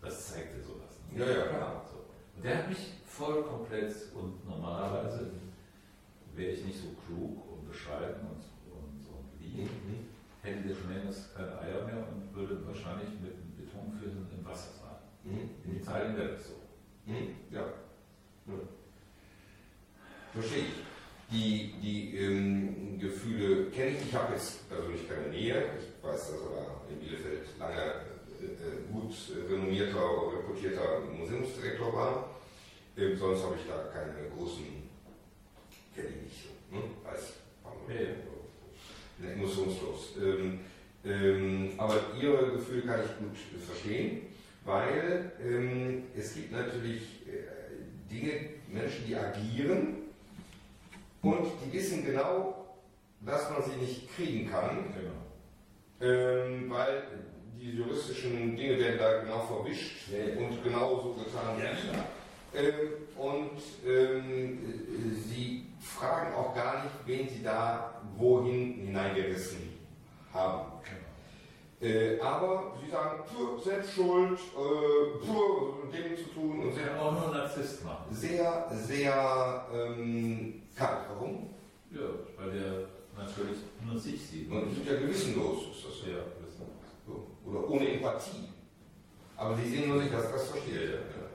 Das 0.00 0.32
zeigte 0.32 0.62
sowas. 0.62 1.00
Ne? 1.10 1.20
Ja, 1.20 1.30
ja, 1.30 1.46
klar. 1.46 1.84
So. 1.90 1.98
Und 2.36 2.44
der 2.44 2.58
hat 2.58 2.68
mich 2.68 2.92
voll 3.06 3.42
komplett 3.42 3.94
und 4.14 4.46
normalerweise 4.48 5.30
wäre 6.34 6.52
ich 6.52 6.64
nicht 6.64 6.78
so 6.78 6.88
klug 7.06 7.50
und 7.52 7.68
bescheiden 7.68 8.20
und, 8.22 8.44
und, 8.72 9.06
und 9.08 9.40
lieb, 9.40 9.68
mhm. 9.68 10.06
hätte 10.42 10.68
der 10.68 10.74
schon 10.74 10.94
längst 10.94 11.34
keine 11.34 11.58
Eier 11.60 11.84
mehr 11.84 12.06
und 12.08 12.34
würde 12.34 12.64
wahrscheinlich 12.66 13.10
mit 13.20 13.34
einem 13.34 13.56
Betonfüßen 13.56 14.26
im 14.38 14.44
Wasser 14.44 14.70
sein. 14.80 15.32
Mhm. 15.32 15.50
In 15.64 15.80
Italien 15.80 16.16
wäre 16.16 16.32
das 16.32 16.48
so. 16.48 16.54
Mhm. 17.06 17.34
Ja. 17.50 17.60
ja. 18.46 18.54
Verstehe 20.32 20.60
ich. 20.60 20.72
Die, 21.32 21.74
die 21.80 22.16
ähm, 22.16 22.98
Gefühle 22.98 23.70
kenne 23.70 23.90
ich. 23.90 24.08
Ich 24.08 24.14
habe 24.14 24.32
jetzt 24.32 24.68
persönlich 24.68 25.08
keine 25.08 25.28
Nähe. 25.28 25.64
Ich 25.78 25.99
weiß, 26.12 26.20
dass 26.20 26.40
er 26.40 26.92
in 26.92 27.00
Bielefeld 27.00 27.46
lange 27.58 27.76
äh, 28.40 28.92
gut 28.92 29.14
renommierter, 29.48 30.32
reputierter 30.36 31.00
Museumsdirektor 31.16 31.92
war. 31.92 32.30
Ähm, 32.96 33.16
sonst 33.16 33.44
habe 33.44 33.56
ich 33.56 33.66
da 33.68 33.90
keine 33.92 34.28
großen, 34.30 34.64
kenne 35.94 36.08
ich 36.08 36.22
nicht 36.22 36.42
so. 36.44 36.76
Ne? 36.76 36.82
Weiß, 37.04 37.34
ja. 37.88 39.24
ne, 39.24 39.32
emotionslos. 39.32 40.16
Ähm, 40.20 40.60
ähm, 41.04 41.72
aber 41.78 41.96
Ihre 42.20 42.52
Gefühle 42.52 42.82
kann 42.82 43.00
ich 43.00 43.18
gut 43.18 43.64
verstehen, 43.64 44.26
weil 44.64 45.32
ähm, 45.42 46.04
es 46.16 46.34
gibt 46.34 46.52
natürlich 46.52 47.02
äh, 47.26 48.12
Dinge, 48.12 48.50
Menschen, 48.68 49.06
die 49.06 49.16
agieren 49.16 49.96
und 51.22 51.46
die 51.64 51.72
wissen 51.72 52.04
genau, 52.04 52.76
dass 53.20 53.50
man 53.50 53.62
sie 53.62 53.76
nicht 53.78 54.14
kriegen 54.14 54.50
kann, 54.50 54.92
genau. 54.94 55.29
Ähm, 56.00 56.70
weil 56.70 57.02
die 57.58 57.72
juristischen 57.72 58.56
Dinge 58.56 58.78
werden 58.78 58.98
da 58.98 59.20
genau 59.20 59.40
verwischt 59.40 60.08
ja, 60.10 60.38
und 60.38 60.62
genau 60.64 61.00
so 61.00 61.12
getan 61.12 61.58
ja, 61.62 62.60
ähm, 62.60 62.74
und 63.16 63.60
ähm, 63.86 64.58
sie 65.28 65.66
fragen 65.80 66.34
auch 66.34 66.54
gar 66.54 66.84
nicht, 66.84 66.94
wen 67.06 67.28
sie 67.28 67.42
da 67.42 68.00
wohin 68.16 68.74
hineingerissen 68.86 69.78
haben. 70.32 70.70
Äh, 71.80 72.20
aber 72.20 72.74
sie 72.78 72.90
sagen, 72.90 73.22
pur, 73.24 73.58
selbst 73.58 73.94
schuld, 73.94 74.38
äh, 74.38 75.26
pur, 75.26 75.78
mit 75.82 75.94
dem 75.94 76.14
zu 76.14 76.24
tun 76.34 76.60
und 76.60 76.74
sehr, 76.74 77.00
auch 77.00 77.12
nur 77.12 77.34
Narzisst 77.34 77.82
machen. 77.82 78.04
sehr, 78.10 78.70
sehr 78.70 79.66
ähm, 79.72 80.62
kalt. 80.76 81.06
Warum? 81.08 81.48
Ja, 81.90 82.00
weil 82.36 82.50
der 82.52 82.88
natürlich 83.24 83.58
nur 83.84 83.98
sich 83.98 84.20
sieht. 84.26 84.50
Und 84.50 84.68
die 84.70 84.74
sind 84.74 84.86
ja 84.86 84.98
gewissenlos, 84.98 85.58
ist 85.76 85.84
das 85.86 85.94
so. 86.00 86.10
Ja, 86.10 86.18
wissen. 86.40 86.66
So. 87.06 87.26
Oder 87.50 87.68
ohne 87.70 87.88
Empathie. 87.94 88.48
Aber 89.36 89.56
sie 89.56 89.68
sehen 89.70 89.88
nur 89.88 90.00
sich, 90.02 90.10
das, 90.10 90.30
das 90.32 90.48
verstehe 90.50 90.84
ich. 90.84 90.90
Ja, 90.90 90.96
Ja. 90.96 91.26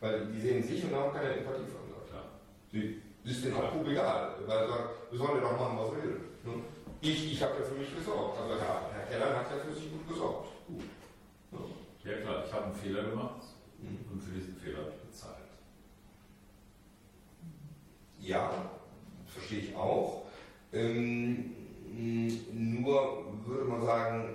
Weil 0.00 0.26
die 0.26 0.40
sehen 0.40 0.62
sich 0.62 0.84
und 0.84 0.94
haben 0.94 1.12
keine 1.12 1.34
Empathie 1.34 1.62
andere. 1.64 2.02
Klar. 2.08 2.24
Sie 2.70 3.00
ist 3.24 3.44
denen 3.44 3.56
auch 3.56 3.72
gut 3.72 3.86
egal, 3.88 4.34
weil 4.46 4.66
sie 4.66 4.72
sagen, 4.72 4.88
wir 5.10 5.18
sollen 5.18 5.34
ja 5.36 5.40
doch 5.40 5.58
machen, 5.58 5.78
was 5.78 5.90
wir 5.96 6.02
will. 6.04 6.20
Ich, 7.00 7.32
ich 7.32 7.42
habe 7.42 7.54
ja 7.58 7.64
für 7.64 7.74
mich 7.74 7.94
gesorgt. 7.94 8.38
Also 8.40 8.54
Herr, 8.60 8.90
Herr 8.92 9.06
Keller 9.06 9.36
hat 9.38 9.46
ja 9.50 9.58
für 9.64 9.72
sich 9.74 9.90
gut 9.92 10.08
gesorgt. 10.08 10.48
Gut. 10.66 10.82
Ja. 12.04 12.10
Ja 12.12 12.18
klar, 12.22 12.44
ich 12.46 12.52
habe 12.52 12.64
einen 12.66 12.74
Fehler 12.74 13.02
gemacht 13.04 13.42
Mhm. 13.80 13.98
und 14.12 14.20
für 14.20 14.32
diesen 14.32 14.56
Fehler 14.56 14.78
habe 14.78 14.90
ich 14.90 15.08
bezahlt. 15.08 15.36
Ja, 18.20 18.50
verstehe 19.26 19.60
ich 19.60 19.76
auch. 19.76 20.17
Ähm, 20.72 21.54
nur 22.52 23.24
würde 23.46 23.64
man 23.64 23.84
sagen, 23.84 24.28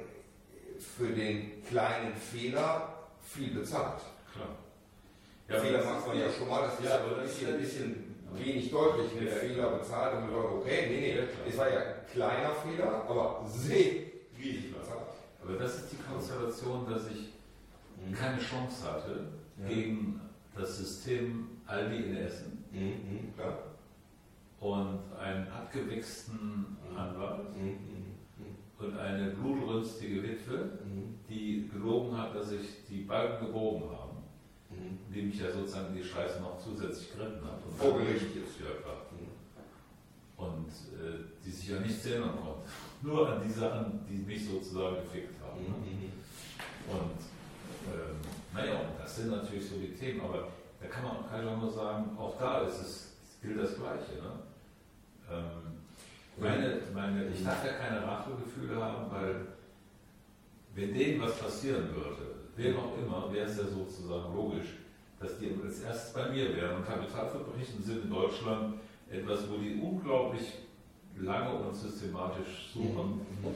für 0.79 1.07
den 1.07 1.63
kleinen 1.65 2.15
Fehler 2.15 2.93
viel 3.21 3.53
bezahlt. 3.53 4.01
Klar. 4.33 5.61
Fehler 5.61 5.77
das 5.79 5.85
macht 5.85 6.07
man 6.07 6.19
ja 6.19 6.29
schon 6.31 6.49
mal, 6.49 6.61
das 6.63 6.79
ist 6.79 6.85
Ja, 6.85 6.89
ja 6.97 7.03
aber 7.05 7.17
ein 7.17 7.23
bisschen, 7.23 7.49
ja- 7.49 7.57
bisschen 7.57 8.15
wenig 8.33 8.71
deutlich 8.71 9.13
mit 9.13 9.29
Ja. 9.29 9.35
Fehler 9.35 9.69
bezahlt 9.77 10.15
und 10.17 10.21
man 10.21 10.31
sagt, 10.41 10.53
okay, 10.53 10.87
nee, 10.89 10.99
nee, 10.99 11.15
Ja, 11.17 11.23
es 11.47 11.57
war 11.57 11.69
ja 11.71 11.79
ein 11.79 11.93
kleiner 12.11 12.51
Fehler, 12.55 13.05
aber 13.07 13.45
sehr 13.47 13.77
riesig 14.37 14.73
bezahlt. 14.73 15.01
Aber 15.43 15.53
das 15.57 15.75
ist 15.75 15.91
die 15.91 15.97
Konstellation, 15.97 16.89
dass 16.89 17.03
ich 17.11 17.33
keine 18.17 18.39
Chance 18.41 18.83
hatte 18.91 19.27
Ja. 19.61 19.67
gegen 19.67 20.19
das 20.57 20.77
System 20.77 21.47
Aldi 21.67 21.95
in 21.97 22.17
Essen 22.17 22.63
Mhm, 22.71 22.79
mhm, 22.81 23.33
klar. 23.35 23.57
Und 24.63 24.99
einen 25.19 25.47
abgewichsten 25.49 26.77
Anwalt 26.95 27.53
Mhm, 27.57 27.77
und 28.79 28.97
eine 28.97 29.31
blutrünstige 29.31 30.23
Witwe, 30.23 30.57
mhm, 30.85 31.19
die 31.29 31.69
gelogen 31.71 32.17
hat, 32.17 32.33
dass 32.35 32.51
ich 32.51 32.85
die 32.89 33.01
Balken 33.01 33.47
gebogen 33.47 33.83
habe, 33.91 34.13
mhm, 34.69 34.99
indem 35.07 35.29
ich 35.29 35.39
ja 35.39 35.51
sozusagen 35.51 35.93
die 35.93 36.03
Scheiße 36.03 36.41
noch 36.41 36.57
zusätzlich 36.63 37.11
geritten 37.13 37.45
habe. 37.45 37.61
Und 37.67 37.77
Vor 37.77 37.97
Gericht 37.99 38.33
jetzt. 38.35 38.59
Ja, 38.59 38.73
klar. 38.81 39.01
mhm. 39.11 40.43
Und 40.45 40.69
äh, 40.97 41.23
die 41.45 41.51
sich 41.51 41.69
ja 41.69 41.79
nichts 41.79 42.05
erinnern 42.05 42.35
konnte. 42.41 42.67
Nur 43.01 43.29
an 43.29 43.41
die 43.45 43.51
Sachen, 43.51 43.99
die 44.09 44.17
mich 44.17 44.47
sozusagen 44.47 44.95
gefickt 44.95 45.35
haben. 45.43 45.61
Ne? 45.61 45.69
Mhm. 45.69 46.11
Und 46.89 47.19
ähm, 47.93 48.15
naja, 48.53 48.79
und 48.79 48.99
das 48.99 49.15
sind 49.17 49.29
natürlich 49.29 49.67
so 49.69 49.75
die 49.75 49.93
Themen, 49.93 50.21
aber 50.21 50.47
da 50.81 50.87
kann 50.87 51.03
man 51.03 51.29
kann 51.29 51.43
ich 51.43 51.49
auch 51.49 51.61
nur 51.61 51.71
sagen, 51.71 52.17
auch 52.17 52.37
da 52.39 52.61
ist 52.61 52.81
es, 52.81 53.13
gilt 53.41 53.59
das 53.59 53.75
Gleiche. 53.75 54.21
Ne? 54.21 54.31
Ähm, 55.33 55.73
meine, 56.37 56.79
meine, 56.93 57.27
ich 57.27 57.43
darf 57.43 57.65
ja 57.65 57.73
keine 57.73 58.05
Rachegefühle 58.05 58.83
haben, 58.83 59.11
weil 59.11 59.35
wenn 60.75 60.93
denen 60.93 61.21
was 61.21 61.37
passieren 61.37 61.89
würde, 61.93 62.33
wem 62.55 62.77
auch 62.77 62.97
immer, 62.97 63.31
wäre 63.31 63.47
es 63.47 63.57
ja 63.57 63.65
sozusagen 63.65 64.35
logisch, 64.35 64.77
dass 65.19 65.37
die 65.37 65.55
als 65.63 65.81
erstes 65.81 66.13
bei 66.13 66.29
mir 66.29 66.55
wären. 66.55 66.77
Und 66.77 66.85
Kapitalverbrechen 66.85 67.81
sind 67.81 68.05
in 68.05 68.09
Deutschland 68.09 68.75
etwas, 69.09 69.49
wo 69.49 69.57
die 69.57 69.79
unglaublich 69.81 70.53
lange 71.17 71.53
und 71.53 71.75
systematisch 71.75 72.71
suchen. 72.73 73.21
Und 73.43 73.55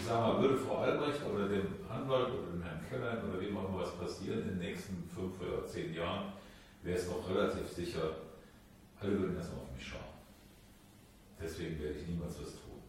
ich 0.00 0.06
sage 0.06 0.20
mal, 0.20 0.40
würde 0.40 0.56
Frau 0.56 0.78
Albrecht 0.78 1.20
oder 1.26 1.48
dem 1.48 1.66
Anwalt 1.90 2.28
oder 2.28 2.52
dem 2.52 2.62
Herrn 2.62 2.80
Keller 2.88 3.22
oder 3.28 3.40
wem 3.40 3.56
auch 3.56 3.68
immer 3.68 3.80
was 3.80 3.96
passieren 3.96 4.42
in 4.42 4.48
den 4.48 4.58
nächsten 4.58 5.08
fünf 5.14 5.40
oder 5.40 5.66
zehn 5.66 5.92
Jahren, 5.92 6.32
wäre 6.82 6.98
es 6.98 7.08
doch 7.08 7.28
relativ 7.28 7.68
sicher, 7.68 8.10
alle 9.00 9.18
würden 9.18 9.36
erstmal 9.36 9.62
auf 9.62 9.72
mich 9.74 9.86
schauen. 9.86 10.13
Deswegen 11.44 11.78
werde 11.82 11.96
ich 11.98 12.06
niemals 12.08 12.36
was 12.40 12.52
tun. 12.52 12.82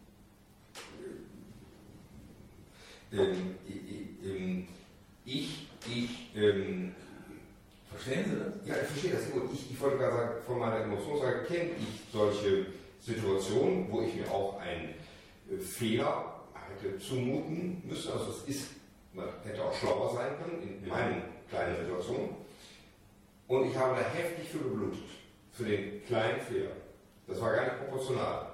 Ähm, 3.12 3.56
ich, 3.68 4.26
ähm, 4.26 4.68
ich, 5.26 5.68
ich, 5.88 6.36
ähm, 6.36 6.96
Verstehen 7.92 8.26
Sie 8.26 8.38
das? 8.38 8.68
ja, 8.68 8.82
ich 8.82 8.88
verstehe 8.88 9.12
das 9.12 9.32
gut. 9.32 9.50
Ich, 9.54 9.72
ich 9.72 9.80
wollte 9.80 9.98
gerade 9.98 10.16
sagen, 10.16 10.42
von 10.46 10.60
meiner 10.60 10.80
Emotionsseite 10.82 11.46
kenne 11.46 11.72
ich 11.80 12.12
solche 12.12 12.68
Situationen, 13.02 13.92
wo 13.92 14.02
ich 14.02 14.16
mir 14.16 14.30
auch 14.32 14.60
einen 14.60 14.90
äh, 15.52 15.58
Fehler 15.62 16.36
hätte 16.54 16.98
zumuten 17.00 17.82
müssen. 17.86 18.12
Also 18.12 18.32
es 18.32 18.56
ist, 18.56 18.72
man 19.14 19.28
hätte 19.44 19.64
auch 19.64 19.74
schlauer 19.74 20.14
sein 20.14 20.32
können 20.42 20.62
in 20.62 20.88
meinen 20.88 21.24
kleinen 21.50 21.76
Situationen. 21.78 22.30
Und 23.48 23.70
ich 23.70 23.78
habe 23.78 23.96
da 23.96 24.10
heftig 24.10 24.50
für 24.50 24.58
geblutet, 24.60 25.04
für 25.52 25.66
den 25.66 26.06
kleinen 26.06 26.42
Fehler. 26.42 26.72
Das 27.28 27.40
war 27.42 27.54
gar 27.54 27.64
nicht 27.64 27.80
proportional. 27.80 28.45